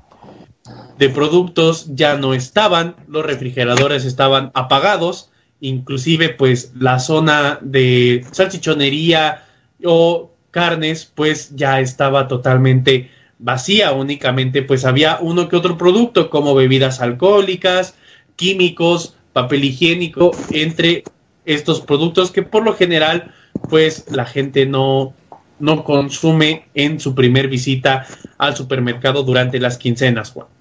[0.99, 5.31] de productos ya no estaban, los refrigeradores estaban apagados,
[5.61, 9.45] inclusive pues la zona de salchichonería
[9.81, 13.09] o carnes pues ya estaba totalmente
[13.39, 17.95] vacía, únicamente pues había uno que otro producto como bebidas alcohólicas,
[18.35, 21.05] químicos, papel higiénico, entre
[21.45, 23.33] estos productos que por lo general
[23.69, 25.13] pues la gente no,
[25.59, 28.05] no consume en su primer visita
[28.37, 30.58] al supermercado durante las quincenas, Juan.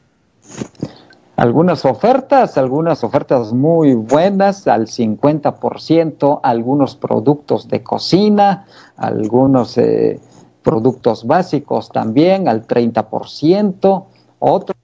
[1.39, 10.19] Algunas ofertas, algunas ofertas muy buenas, al 50%, algunos productos de cocina, algunos eh,
[10.65, 14.05] productos básicos también al 30%,
[14.41, 14.77] otros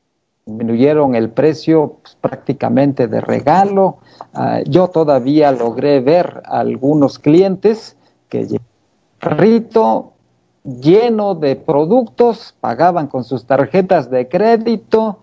[0.46, 3.98] disminuyeron el precio pues, prácticamente de regalo.
[4.32, 7.96] Ah, yo todavía logré ver algunos clientes
[8.28, 8.60] que
[9.18, 10.12] carrito
[10.62, 15.18] lleno de productos, pagaban con sus tarjetas de crédito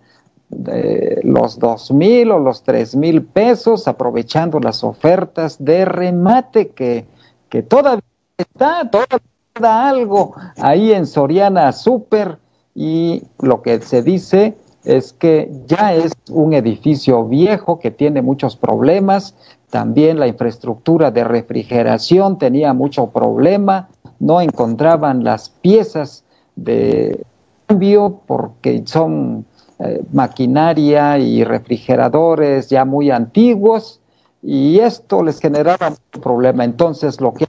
[0.51, 7.05] de los dos mil o los tres mil pesos, aprovechando las ofertas de remate que,
[7.49, 8.03] que todavía
[8.37, 9.19] está, todavía
[9.59, 12.37] da algo ahí en Soriana Super.
[12.73, 18.55] Y lo que se dice es que ya es un edificio viejo que tiene muchos
[18.55, 19.35] problemas,
[19.69, 26.23] también la infraestructura de refrigeración tenía mucho problema, no encontraban las piezas
[26.55, 27.23] de
[27.67, 29.45] cambio porque son
[29.83, 33.99] eh, maquinaria y refrigeradores ya muy antiguos
[34.43, 36.63] y esto les generaba un problema.
[36.63, 37.47] Entonces lo que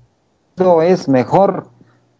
[0.85, 1.66] es mejor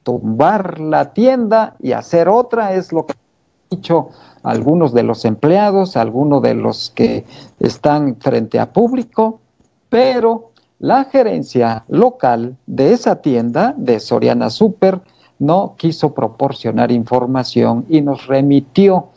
[0.03, 4.11] tumbar la tienda y hacer otra, es lo que han dicho
[4.42, 7.25] algunos de los empleados, algunos de los que
[7.61, 9.40] están frente a público,
[9.88, 15.01] pero la gerencia local de esa tienda, de Soriana Super,
[15.38, 19.09] no quiso proporcionar información y nos remitió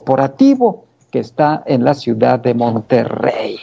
[0.00, 3.58] corporativo que está en la ciudad de Monterrey.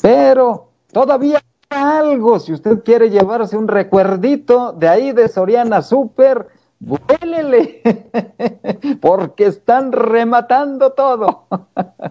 [0.00, 6.46] Pero todavía algo, si usted quiere llevarse un recuerdito de ahí de Soriana Super,
[6.78, 7.82] vuélele,
[9.00, 11.44] porque están rematando todo.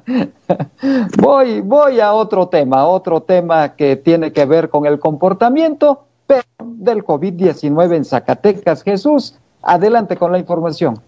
[1.17, 6.43] voy, voy a otro tema, otro tema que tiene que ver con el comportamiento pero
[6.59, 8.83] del COVID-19 en Zacatecas.
[8.83, 10.99] Jesús, adelante con la información.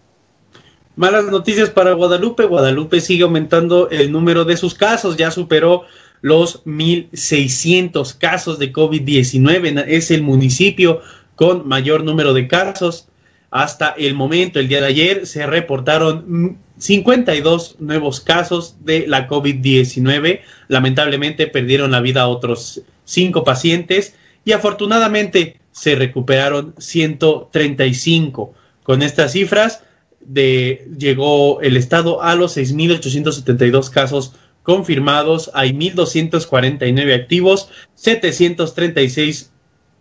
[0.98, 2.46] Malas noticias para Guadalupe.
[2.46, 5.84] Guadalupe sigue aumentando el número de sus casos, ya superó
[6.22, 9.86] los 1.600 casos de COVID-19.
[9.88, 11.02] Es el municipio
[11.36, 13.10] con mayor número de casos.
[13.52, 20.42] Hasta el momento, el día de ayer, se reportaron 52 nuevos casos de la COVID-19.
[20.68, 28.56] Lamentablemente perdieron la vida otros cinco pacientes y afortunadamente se recuperaron 135.
[28.82, 29.84] Con estas cifras
[30.28, 39.54] de, llegó el estado a los 6.872 casos confirmados, hay 1.249 activos, 736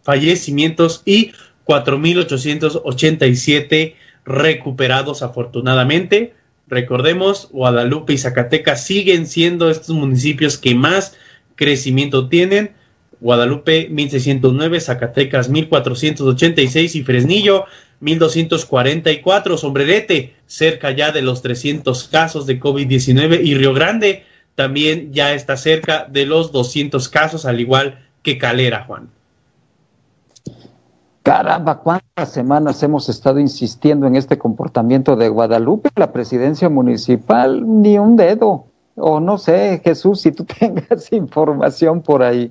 [0.02, 1.30] fallecimientos y
[1.66, 6.34] 4.887 recuperados afortunadamente.
[6.66, 11.16] Recordemos, Guadalupe y Zacatecas siguen siendo estos municipios que más
[11.54, 12.72] crecimiento tienen.
[13.20, 17.66] Guadalupe 1609, Zacatecas 1486 y Fresnillo
[18.00, 24.24] 1244, Sombrerete cerca ya de los 300 casos de COVID-19 y Río Grande
[24.54, 29.10] también ya está cerca de los 200 casos, al igual que Calera, Juan.
[31.22, 35.90] Caramba, ¿cuántas semanas hemos estado insistiendo en este comportamiento de Guadalupe?
[35.96, 38.66] La presidencia municipal, ni un dedo.
[38.94, 42.50] O no sé, Jesús, si tú tengas información por ahí.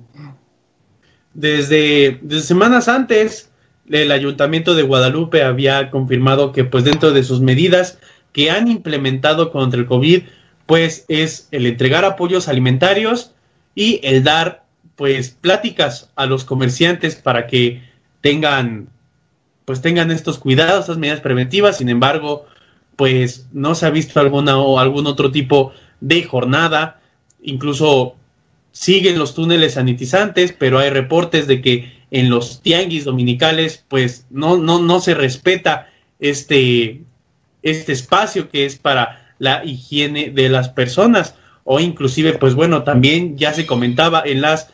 [1.34, 3.50] Desde, desde semanas antes,
[3.90, 7.98] el ayuntamiento de Guadalupe había confirmado que pues dentro de sus medidas
[8.32, 10.22] que han implementado contra el COVID,
[10.66, 13.32] pues es el entregar apoyos alimentarios
[13.74, 14.64] y el dar
[14.96, 17.82] pues pláticas a los comerciantes para que
[18.20, 18.88] tengan,
[19.64, 21.78] pues tengan estos cuidados, estas medidas preventivas.
[21.78, 22.46] Sin embargo,
[22.96, 27.00] pues no se ha visto alguna o algún otro tipo de jornada.
[27.42, 28.16] Incluso
[28.72, 34.56] siguen los túneles sanitizantes, pero hay reportes de que en los tianguis dominicales, pues no,
[34.56, 35.88] no, no se respeta
[36.18, 37.02] este,
[37.62, 41.34] este espacio que es para la higiene de las personas.
[41.64, 44.70] O inclusive, pues bueno, también ya se comentaba en las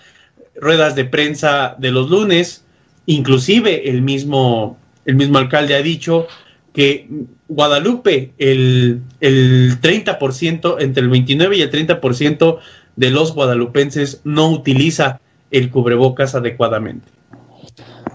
[0.54, 2.64] ruedas de prensa de los lunes,
[3.06, 6.28] Inclusive el mismo, el mismo alcalde ha dicho
[6.72, 7.08] que
[7.48, 12.58] Guadalupe, el, el 30%, entre el 29 y el 30%
[12.94, 15.20] de los guadalupenses no utiliza
[15.50, 17.08] el cubrebocas adecuadamente.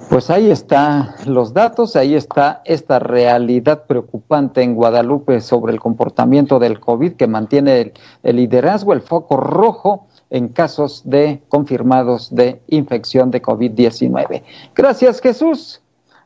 [0.10, 6.60] Pues ahí están los datos, ahí está esta realidad preocupante en Guadalupe sobre el comportamiento
[6.60, 7.94] del COVID que mantiene
[8.24, 14.44] el, liderazgo, el foco rojo en casos de confirmados de infección de COVID-19.
[14.74, 15.82] Gracias, Jesús.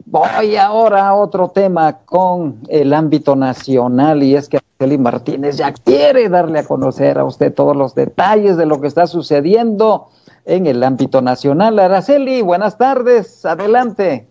[0.06, 5.74] Voy ahora a otro tema con el ámbito nacional y es que Araceli Martínez ya
[5.74, 10.10] quiere darle a conocer a usted todos los detalles de lo que está sucediendo
[10.46, 11.80] en el ámbito nacional.
[11.80, 14.28] Araceli, buenas tardes, adelante.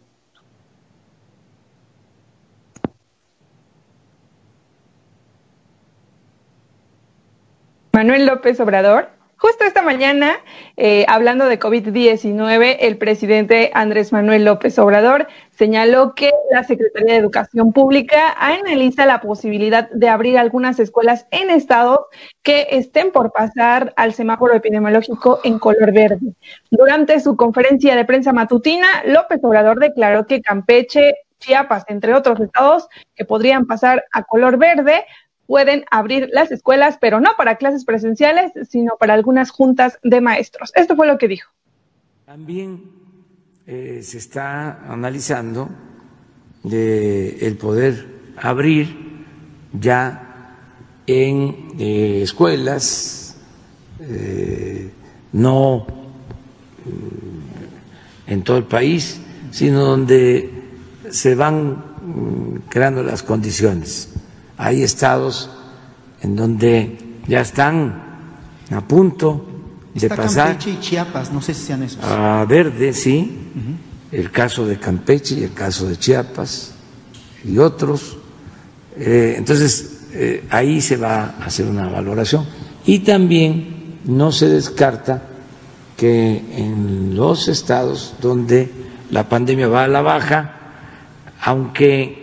[7.92, 10.36] Manuel López Obrador Justo esta mañana,
[10.76, 17.20] eh, hablando de COVID-19, el presidente Andrés Manuel López Obrador señaló que la Secretaría de
[17.20, 22.00] Educación Pública analiza la posibilidad de abrir algunas escuelas en estados
[22.42, 26.34] que estén por pasar al semáforo epidemiológico en color verde.
[26.70, 32.88] Durante su conferencia de prensa matutina, López Obrador declaró que Campeche, Chiapas, entre otros estados
[33.14, 35.06] que podrían pasar a color verde,
[35.50, 40.70] pueden abrir las escuelas, pero no para clases presenciales, sino para algunas juntas de maestros.
[40.76, 41.50] Esto fue lo que dijo.
[42.24, 42.84] También
[43.66, 45.68] eh, se está analizando
[46.62, 49.26] de el poder abrir
[49.72, 50.54] ya
[51.08, 53.36] en eh, escuelas,
[53.98, 54.88] eh,
[55.32, 55.84] no
[58.28, 59.20] en todo el país,
[59.50, 60.48] sino donde
[61.10, 64.10] se van mm, creando las condiciones
[64.60, 65.48] hay estados
[66.20, 68.02] en donde ya están
[68.70, 69.46] a punto
[69.94, 70.48] de pasar.
[70.48, 72.04] Campeche y Chiapas, no sé si sean esos.
[72.04, 73.38] A verde, sí.
[74.12, 76.74] El caso de Campeche y el caso de Chiapas
[77.42, 78.18] y otros.
[78.96, 82.44] Eh, entonces, eh, ahí se va a hacer una valoración.
[82.84, 85.22] Y también no se descarta
[85.96, 88.70] que en los estados donde
[89.10, 90.52] la pandemia va a la baja,
[91.40, 92.19] aunque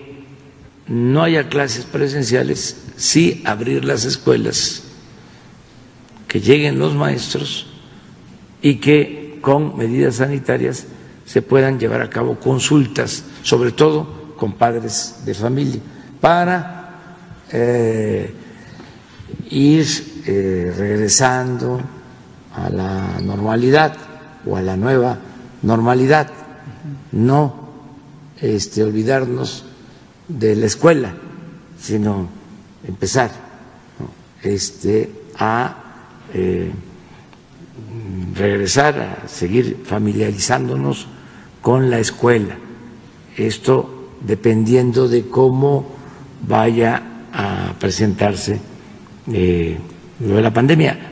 [0.88, 4.83] no haya clases presenciales, sí abrir las escuelas,
[6.27, 7.67] que lleguen los maestros
[8.61, 10.85] y que con medidas sanitarias
[11.25, 15.81] se puedan llevar a cabo consultas, sobre todo con padres de familia,
[16.21, 17.05] para
[17.51, 18.33] eh,
[19.49, 19.88] ir
[20.25, 21.81] eh, regresando
[22.55, 23.95] a la normalidad
[24.45, 25.17] o a la nueva
[25.61, 26.29] normalidad,
[27.11, 27.67] no
[28.39, 29.65] este, olvidarnos
[30.28, 31.13] de la escuela,
[31.80, 32.28] sino
[32.88, 33.32] empezar
[34.43, 35.75] este, a
[36.34, 36.71] eh,
[38.36, 41.07] regresar a seguir familiarizándonos
[41.61, 42.57] con la escuela.
[43.36, 45.95] Esto dependiendo de cómo
[46.47, 47.03] vaya
[47.34, 48.59] a presentarse
[49.32, 49.78] eh,
[50.19, 51.11] lo de la pandemia.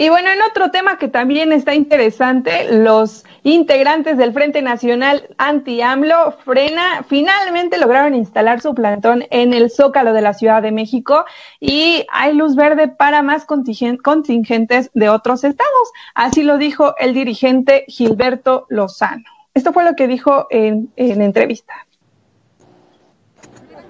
[0.00, 6.36] Y bueno, en otro tema que también está interesante, los integrantes del Frente Nacional Anti-AMLO
[6.44, 11.24] frena, finalmente lograron instalar su plantón en el Zócalo de la Ciudad de México
[11.58, 15.88] y hay luz verde para más contingentes de otros estados.
[16.14, 19.24] Así lo dijo el dirigente Gilberto Lozano.
[19.52, 21.74] Esto fue lo que dijo en, en entrevista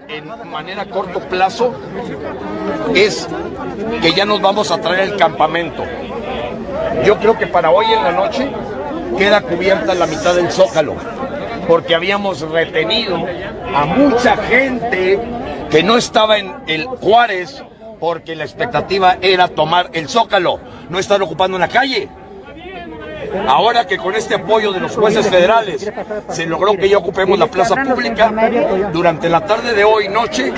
[0.09, 1.75] en manera corto plazo
[2.95, 3.29] es
[4.01, 5.85] que ya nos vamos a traer el campamento.
[7.05, 8.51] Yo creo que para hoy en la noche
[9.19, 10.95] queda cubierta la mitad del zócalo,
[11.67, 13.19] porque habíamos retenido
[13.75, 15.21] a mucha gente
[15.71, 17.63] que no estaba en el Juárez,
[18.01, 22.09] porque la expectativa era tomar el zócalo, no estar ocupando una calle.
[23.47, 25.91] Ahora que con este apoyo de los jueces federales
[26.31, 28.33] se logró que ya ocupemos la plaza pública,
[28.93, 30.53] durante la tarde de hoy noche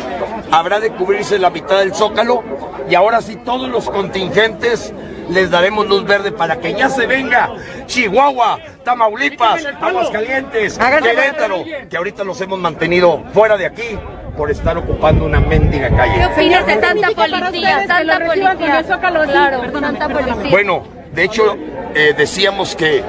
[0.50, 2.42] habrá de cubrirse la mitad del zócalo
[2.88, 4.92] y ahora sí todos los contingentes
[5.30, 7.50] les daremos luz verde para que ya se venga
[7.86, 13.98] Chihuahua, Tamaulipas, Aguascalientes, Querétaro, que ahorita los hemos mantenido fuera de aquí
[14.36, 16.14] por estar ocupando una mendiga calle.
[16.14, 17.86] ¿Qué opinas de tanta policía?
[17.86, 18.84] Tanta policía.
[19.26, 20.50] Claro, tanta policía.
[20.50, 21.56] Bueno, de hecho,
[21.94, 23.02] eh, decíamos que,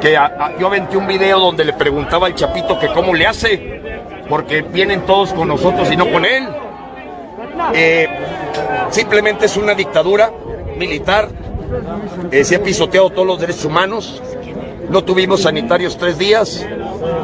[0.00, 0.18] que
[0.58, 3.80] yo aventé un video donde le preguntaba al Chapito que cómo le hace,
[4.28, 6.48] porque vienen todos con nosotros y no con él.
[7.74, 8.08] Eh,
[8.90, 10.32] simplemente es una dictadura
[10.76, 11.28] militar,
[12.30, 14.20] eh, se ha pisoteado todos los derechos humanos,
[14.90, 16.66] no tuvimos sanitarios tres días,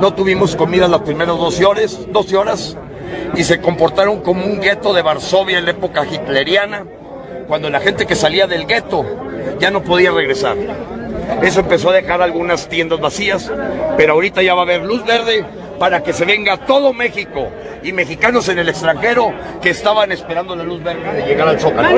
[0.01, 2.76] no tuvimos comida las primeras 12 horas, 12 horas.
[3.35, 6.85] Y se comportaron como un gueto de Varsovia en la época hitleriana,
[7.51, 9.05] cuando la gente que salía del gueto
[9.59, 10.57] ya no podía regresar.
[11.42, 13.51] Eso empezó a dejar algunas tiendas vacías,
[13.96, 15.44] pero ahorita ya va a haber luz verde
[15.76, 17.51] para que se venga todo México
[17.82, 21.88] y mexicanos en el extranjero que estaban esperando la luz verde de llegar al Zócalo.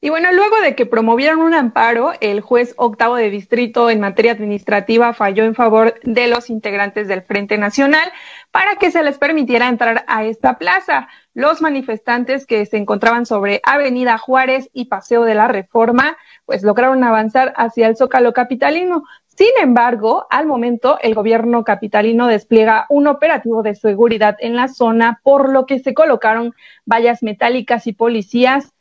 [0.00, 4.30] Y bueno, luego de que promovieron un amparo, el juez octavo de distrito en materia
[4.30, 8.12] administrativa falló en favor de los integrantes del Frente Nacional
[8.52, 11.08] para que se les permitiera entrar a esta plaza.
[11.38, 16.16] Los manifestantes que se encontraban sobre Avenida Juárez y Paseo de la Reforma,
[16.46, 19.04] pues lograron avanzar hacia el Zócalo capitalino.
[19.28, 25.20] Sin embargo, al momento el gobierno capitalino despliega un operativo de seguridad en la zona,
[25.22, 28.74] por lo que se colocaron vallas metálicas y policías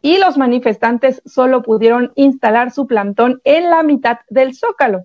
[0.00, 5.04] y los manifestantes solo pudieron instalar su plantón en la mitad del zócalo.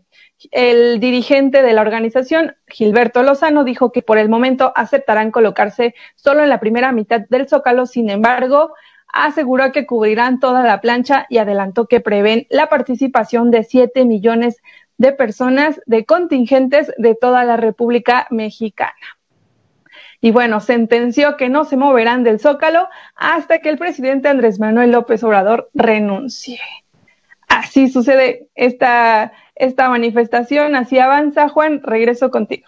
[0.52, 6.44] El dirigente de la organización, Gilberto Lozano, dijo que por el momento aceptarán colocarse solo
[6.44, 8.74] en la primera mitad del zócalo, sin embargo,
[9.12, 14.62] aseguró que cubrirán toda la plancha y adelantó que prevén la participación de siete millones
[14.98, 18.94] de personas de contingentes de toda la República Mexicana.
[20.20, 24.92] Y bueno, sentenció que no se moverán del Zócalo hasta que el presidente Andrés Manuel
[24.92, 26.60] López Obrador renuncie.
[27.48, 31.50] Así sucede esta, esta manifestación, así avanza.
[31.50, 32.68] Juan, regreso contigo.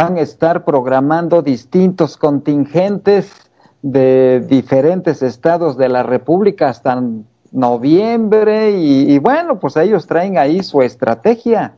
[0.00, 3.50] van a estar programando distintos contingentes
[3.82, 7.02] de diferentes estados de la República hasta
[7.50, 11.77] noviembre y, bueno, pues ellos traen ahí su estrategia.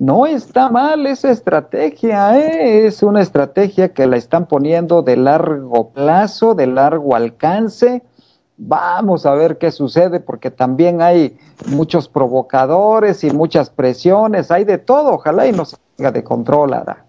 [0.00, 2.86] No está mal esa estrategia, ¿eh?
[2.86, 8.02] es una estrategia que la están poniendo de largo plazo, de largo alcance.
[8.56, 11.36] Vamos a ver qué sucede porque también hay
[11.66, 17.04] muchos provocadores y muchas presiones, hay de todo, ojalá y no salga de control, Ara.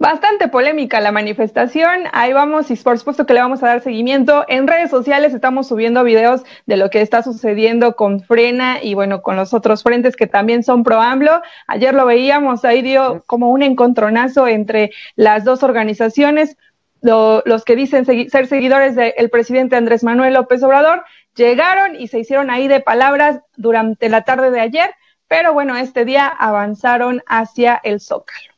[0.00, 4.46] Bastante polémica la manifestación, ahí vamos y por supuesto que le vamos a dar seguimiento.
[4.48, 9.20] En redes sociales estamos subiendo videos de lo que está sucediendo con Frena y bueno,
[9.20, 11.42] con los otros frentes que también son pro AMLO.
[11.66, 16.56] Ayer lo veíamos, ahí dio como un encontronazo entre las dos organizaciones.
[17.02, 21.04] Lo, los que dicen segui ser seguidores del presidente Andrés Manuel López Obrador
[21.36, 24.94] llegaron y se hicieron ahí de palabras durante la tarde de ayer,
[25.28, 28.49] pero bueno, este día avanzaron hacia el Zócalo.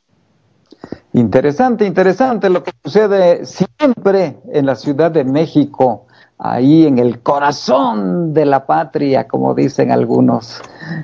[1.13, 6.07] Interesante, interesante lo que sucede siempre en la Ciudad de México,
[6.39, 10.59] ahí en el corazón de la patria, como dicen algunos.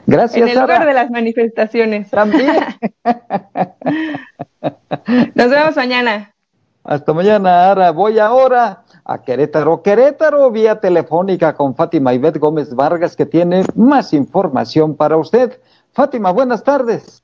[0.08, 0.42] Gracias.
[0.42, 2.10] En el lugar de las manifestaciones.
[2.10, 2.56] También.
[5.36, 6.34] Nos vemos mañana.
[6.84, 7.92] Hasta mañana, Ara.
[7.92, 9.84] Voy ahora a Querétaro.
[9.84, 15.62] Querétaro, vía telefónica con Fátima Ivette Gómez Vargas, que tiene más información para usted.
[15.94, 17.22] Fátima, buenas tardes.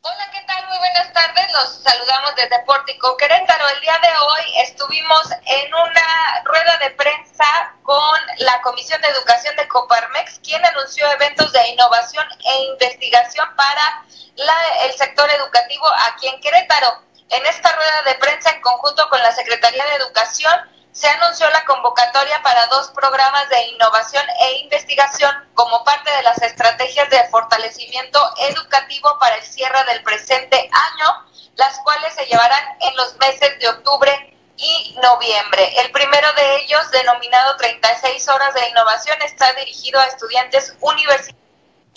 [0.00, 0.64] Hola, ¿qué tal?
[0.68, 1.52] Muy buenas tardes.
[1.52, 3.68] Los saludamos desde Pórtico Querétaro.
[3.68, 7.44] El día de hoy estuvimos en una rueda de prensa
[7.84, 14.04] con la Comisión de Educación de Coparmex, quien anunció eventos de innovación e investigación para
[14.34, 17.02] la, el sector educativo aquí en Querétaro.
[17.30, 20.52] En esta rueda de prensa, en conjunto con la Secretaría de Educación,
[20.98, 26.42] se anunció la convocatoria para dos programas de innovación e investigación como parte de las
[26.42, 28.18] estrategias de fortalecimiento
[28.50, 31.24] educativo para el cierre del presente año,
[31.54, 35.72] las cuales se llevarán en los meses de octubre y noviembre.
[35.82, 41.38] El primero de ellos, denominado 36 horas de innovación, está dirigido a estudiantes universitarios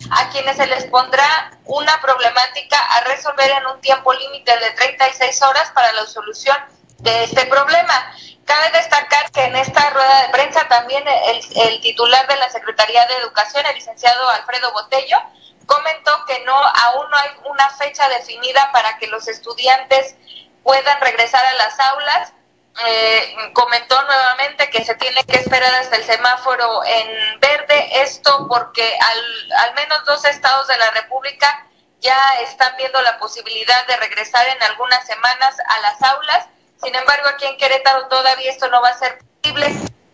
[0.09, 5.41] a quienes se les pondrá una problemática a resolver en un tiempo límite de 36
[5.43, 6.57] horas para la solución
[7.01, 8.13] de este problema.
[8.45, 13.05] Cabe destacar que en esta rueda de prensa también el, el, titular de la Secretaría
[13.07, 15.17] de Educación, el licenciado Alfredo Botello,
[15.65, 20.15] comentó que no aún no hay una fecha definida para que los estudiantes
[20.63, 22.33] puedan regresar a las aulas.
[22.87, 28.97] Eh, comentó nuevamente que se tiene que esperar hasta el semáforo en verde, esto porque
[28.97, 31.67] al, al menos dos estados de la República
[31.99, 36.47] ya están viendo la posibilidad de regresar en algunas semanas a las aulas.
[36.83, 39.67] Sin embargo, aquí en Querétaro todavía esto no va a ser posible.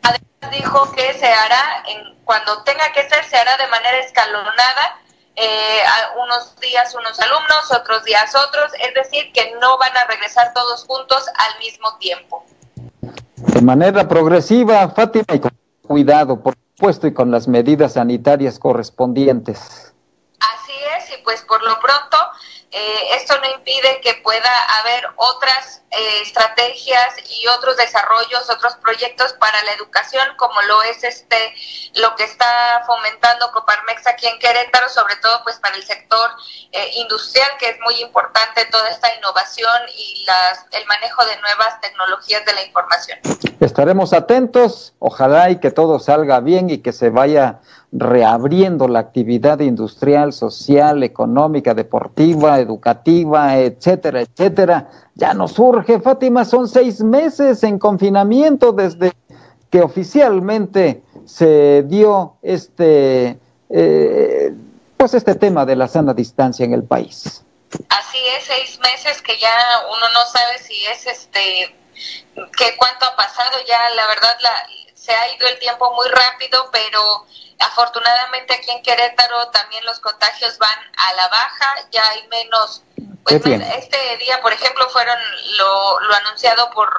[0.03, 4.99] Además dijo que se hará, en, cuando tenga que ser, se hará de manera escalonada.
[5.39, 5.83] Eh,
[6.19, 10.83] unos días unos alumnos, otros días otros, es decir, que no van a regresar todos
[10.85, 12.43] juntos al mismo tiempo.
[13.35, 15.51] De manera progresiva, Fátima, y con
[15.83, 19.93] cuidado, por supuesto, y con las medidas sanitarias correspondientes.
[20.39, 22.06] Así es, y pues por lo pronto
[22.77, 29.33] eh, esto no impide que pueda haber otras eh, estrategias y otros desarrollos, otros proyectos
[29.39, 31.55] para la educación, como lo es este
[31.95, 36.29] lo que está fomentando Coparmex aquí en Querétaro, sobre todo pues para el sector
[36.71, 41.81] eh, industrial, que es muy importante toda esta innovación y las, el manejo de nuevas
[41.81, 43.19] tecnologías de la información.
[43.59, 47.59] Estaremos atentos, ojalá y que todo salga bien y que se vaya
[47.99, 54.89] reabriendo la actividad industrial, social, económica, deportiva, educativa, etcétera, etcétera.
[55.15, 59.13] Ya nos surge, Fátima, son seis meses en confinamiento desde
[59.71, 63.37] que oficialmente se dio este,
[63.69, 64.53] eh,
[64.95, 67.43] pues este tema de la sana distancia en el país.
[67.89, 69.49] Así es, seis meses que ya
[69.89, 71.75] uno no sabe si es este,
[72.35, 76.69] que cuánto ha pasado, ya la verdad la, se ha ido el tiempo muy rápido,
[76.69, 77.25] pero
[77.59, 82.83] afortunadamente aquí en Querétaro también los contagios van a la baja, ya hay menos,
[83.23, 85.17] pues este día por ejemplo fueron
[85.57, 86.89] lo, lo anunciado por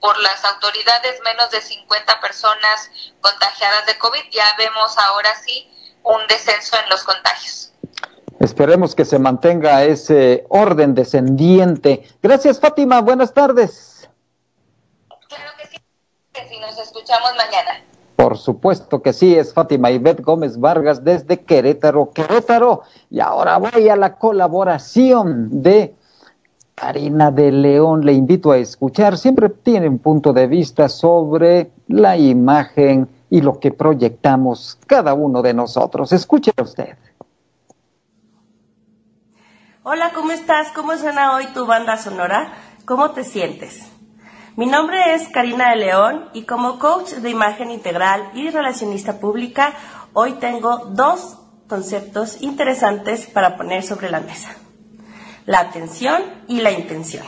[0.00, 2.88] por las autoridades menos de 50 personas
[3.20, 5.68] contagiadas de COVID, ya vemos ahora sí
[6.04, 7.72] un descenso en los contagios.
[8.38, 12.08] Esperemos que se mantenga ese orden descendiente.
[12.22, 13.00] Gracias, Fátima.
[13.00, 13.97] Buenas tardes.
[16.38, 17.82] Que si nos escuchamos mañana.
[18.14, 22.82] Por supuesto que sí, es Fátima Ivette Gómez Vargas desde Querétaro, Querétaro.
[23.10, 25.96] Y ahora voy a la colaboración de
[26.76, 28.04] Karina de León.
[28.04, 29.18] Le invito a escuchar.
[29.18, 35.42] Siempre tiene un punto de vista sobre la imagen y lo que proyectamos cada uno
[35.42, 36.12] de nosotros.
[36.12, 36.96] Escuche usted.
[39.82, 40.70] Hola, ¿cómo estás?
[40.72, 42.52] ¿Cómo suena hoy tu banda sonora?
[42.84, 43.97] ¿Cómo te sientes?
[44.58, 49.72] Mi nombre es Karina de León y como coach de imagen integral y relacionista pública,
[50.14, 51.38] hoy tengo dos
[51.68, 54.56] conceptos interesantes para poner sobre la mesa.
[55.46, 57.24] La atención y la intención.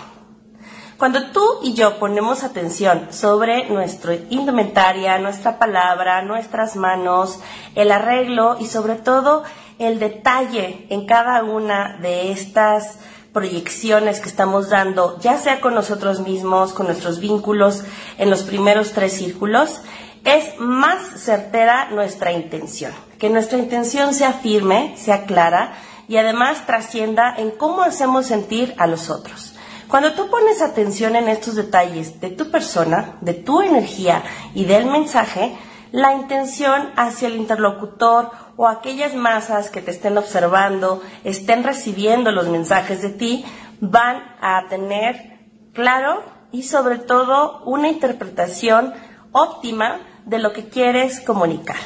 [0.98, 7.38] Cuando tú y yo ponemos atención sobre nuestra indumentaria, nuestra palabra, nuestras manos,
[7.76, 9.44] el arreglo y sobre todo
[9.78, 12.98] el detalle en cada una de estas
[13.32, 17.84] proyecciones que estamos dando, ya sea con nosotros mismos, con nuestros vínculos
[18.18, 19.80] en los primeros tres círculos,
[20.24, 22.92] es más certera nuestra intención.
[23.18, 25.74] Que nuestra intención sea firme, sea clara
[26.08, 29.54] y además trascienda en cómo hacemos sentir a los otros.
[29.88, 34.22] Cuando tú pones atención en estos detalles de tu persona, de tu energía
[34.54, 35.56] y del mensaje,
[35.92, 42.48] la intención hacia el interlocutor o aquellas masas que te estén observando, estén recibiendo los
[42.48, 43.44] mensajes de ti,
[43.80, 45.38] van a tener
[45.72, 46.22] claro
[46.52, 48.92] y sobre todo una interpretación
[49.32, 51.76] óptima de lo que quieres comunicar.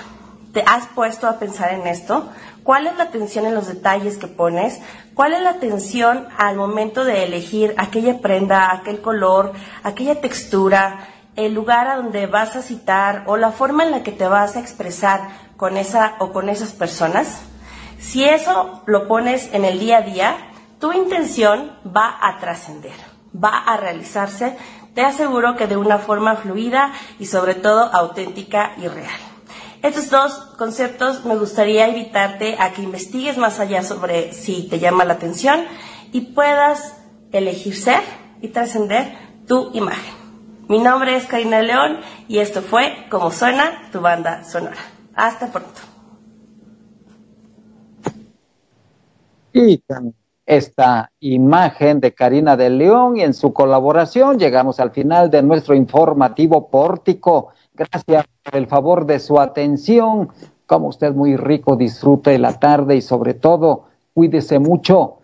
[0.52, 2.28] ¿Te has puesto a pensar en esto?
[2.62, 4.80] ¿Cuál es la atención en los detalles que pones?
[5.14, 9.52] ¿Cuál es la atención al momento de elegir aquella prenda, aquel color,
[9.82, 14.12] aquella textura, el lugar a donde vas a citar o la forma en la que
[14.12, 15.20] te vas a expresar
[15.56, 17.42] con esa o con esas personas,
[17.98, 20.36] si eso lo pones en el día a día,
[20.78, 22.92] tu intención va a trascender,
[23.34, 24.56] va a realizarse,
[24.94, 29.20] te aseguro que de una forma fluida y sobre todo auténtica y real.
[29.82, 35.04] Estos dos conceptos me gustaría invitarte a que investigues más allá sobre si te llama
[35.04, 35.64] la atención
[36.12, 36.96] y puedas
[37.32, 38.00] elegir ser
[38.40, 39.14] y trascender
[39.46, 40.23] tu imagen.
[40.68, 44.76] Mi nombre es Karina León y esto fue Como suena tu banda sonora.
[45.14, 45.80] Hasta pronto.
[49.52, 50.14] Y con
[50.46, 55.74] esta imagen de Karina de León y en su colaboración llegamos al final de nuestro
[55.74, 57.50] informativo pórtico.
[57.74, 60.30] Gracias por el favor de su atención.
[60.66, 63.84] Como usted muy rico, disfrute la tarde y sobre todo
[64.14, 65.18] cuídese mucho.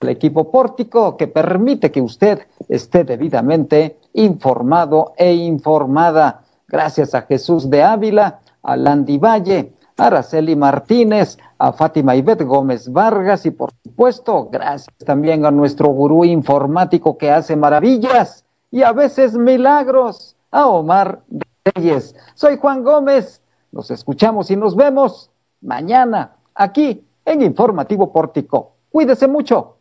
[0.00, 6.42] Al equipo pórtico que permite que usted esté debidamente informado e informada.
[6.68, 12.92] Gracias a Jesús de Ávila a Landy Valle, a Araceli Martínez, a Fátima Ivette Gómez
[12.92, 18.92] Vargas y por supuesto, gracias también a nuestro gurú informático que hace maravillas y a
[18.92, 21.22] veces milagros, a Omar
[21.64, 22.14] Reyes.
[22.34, 23.40] Soy Juan Gómez,
[23.70, 25.30] nos escuchamos y nos vemos
[25.62, 28.72] mañana aquí en Informativo Pórtico.
[28.90, 29.75] Cuídese mucho.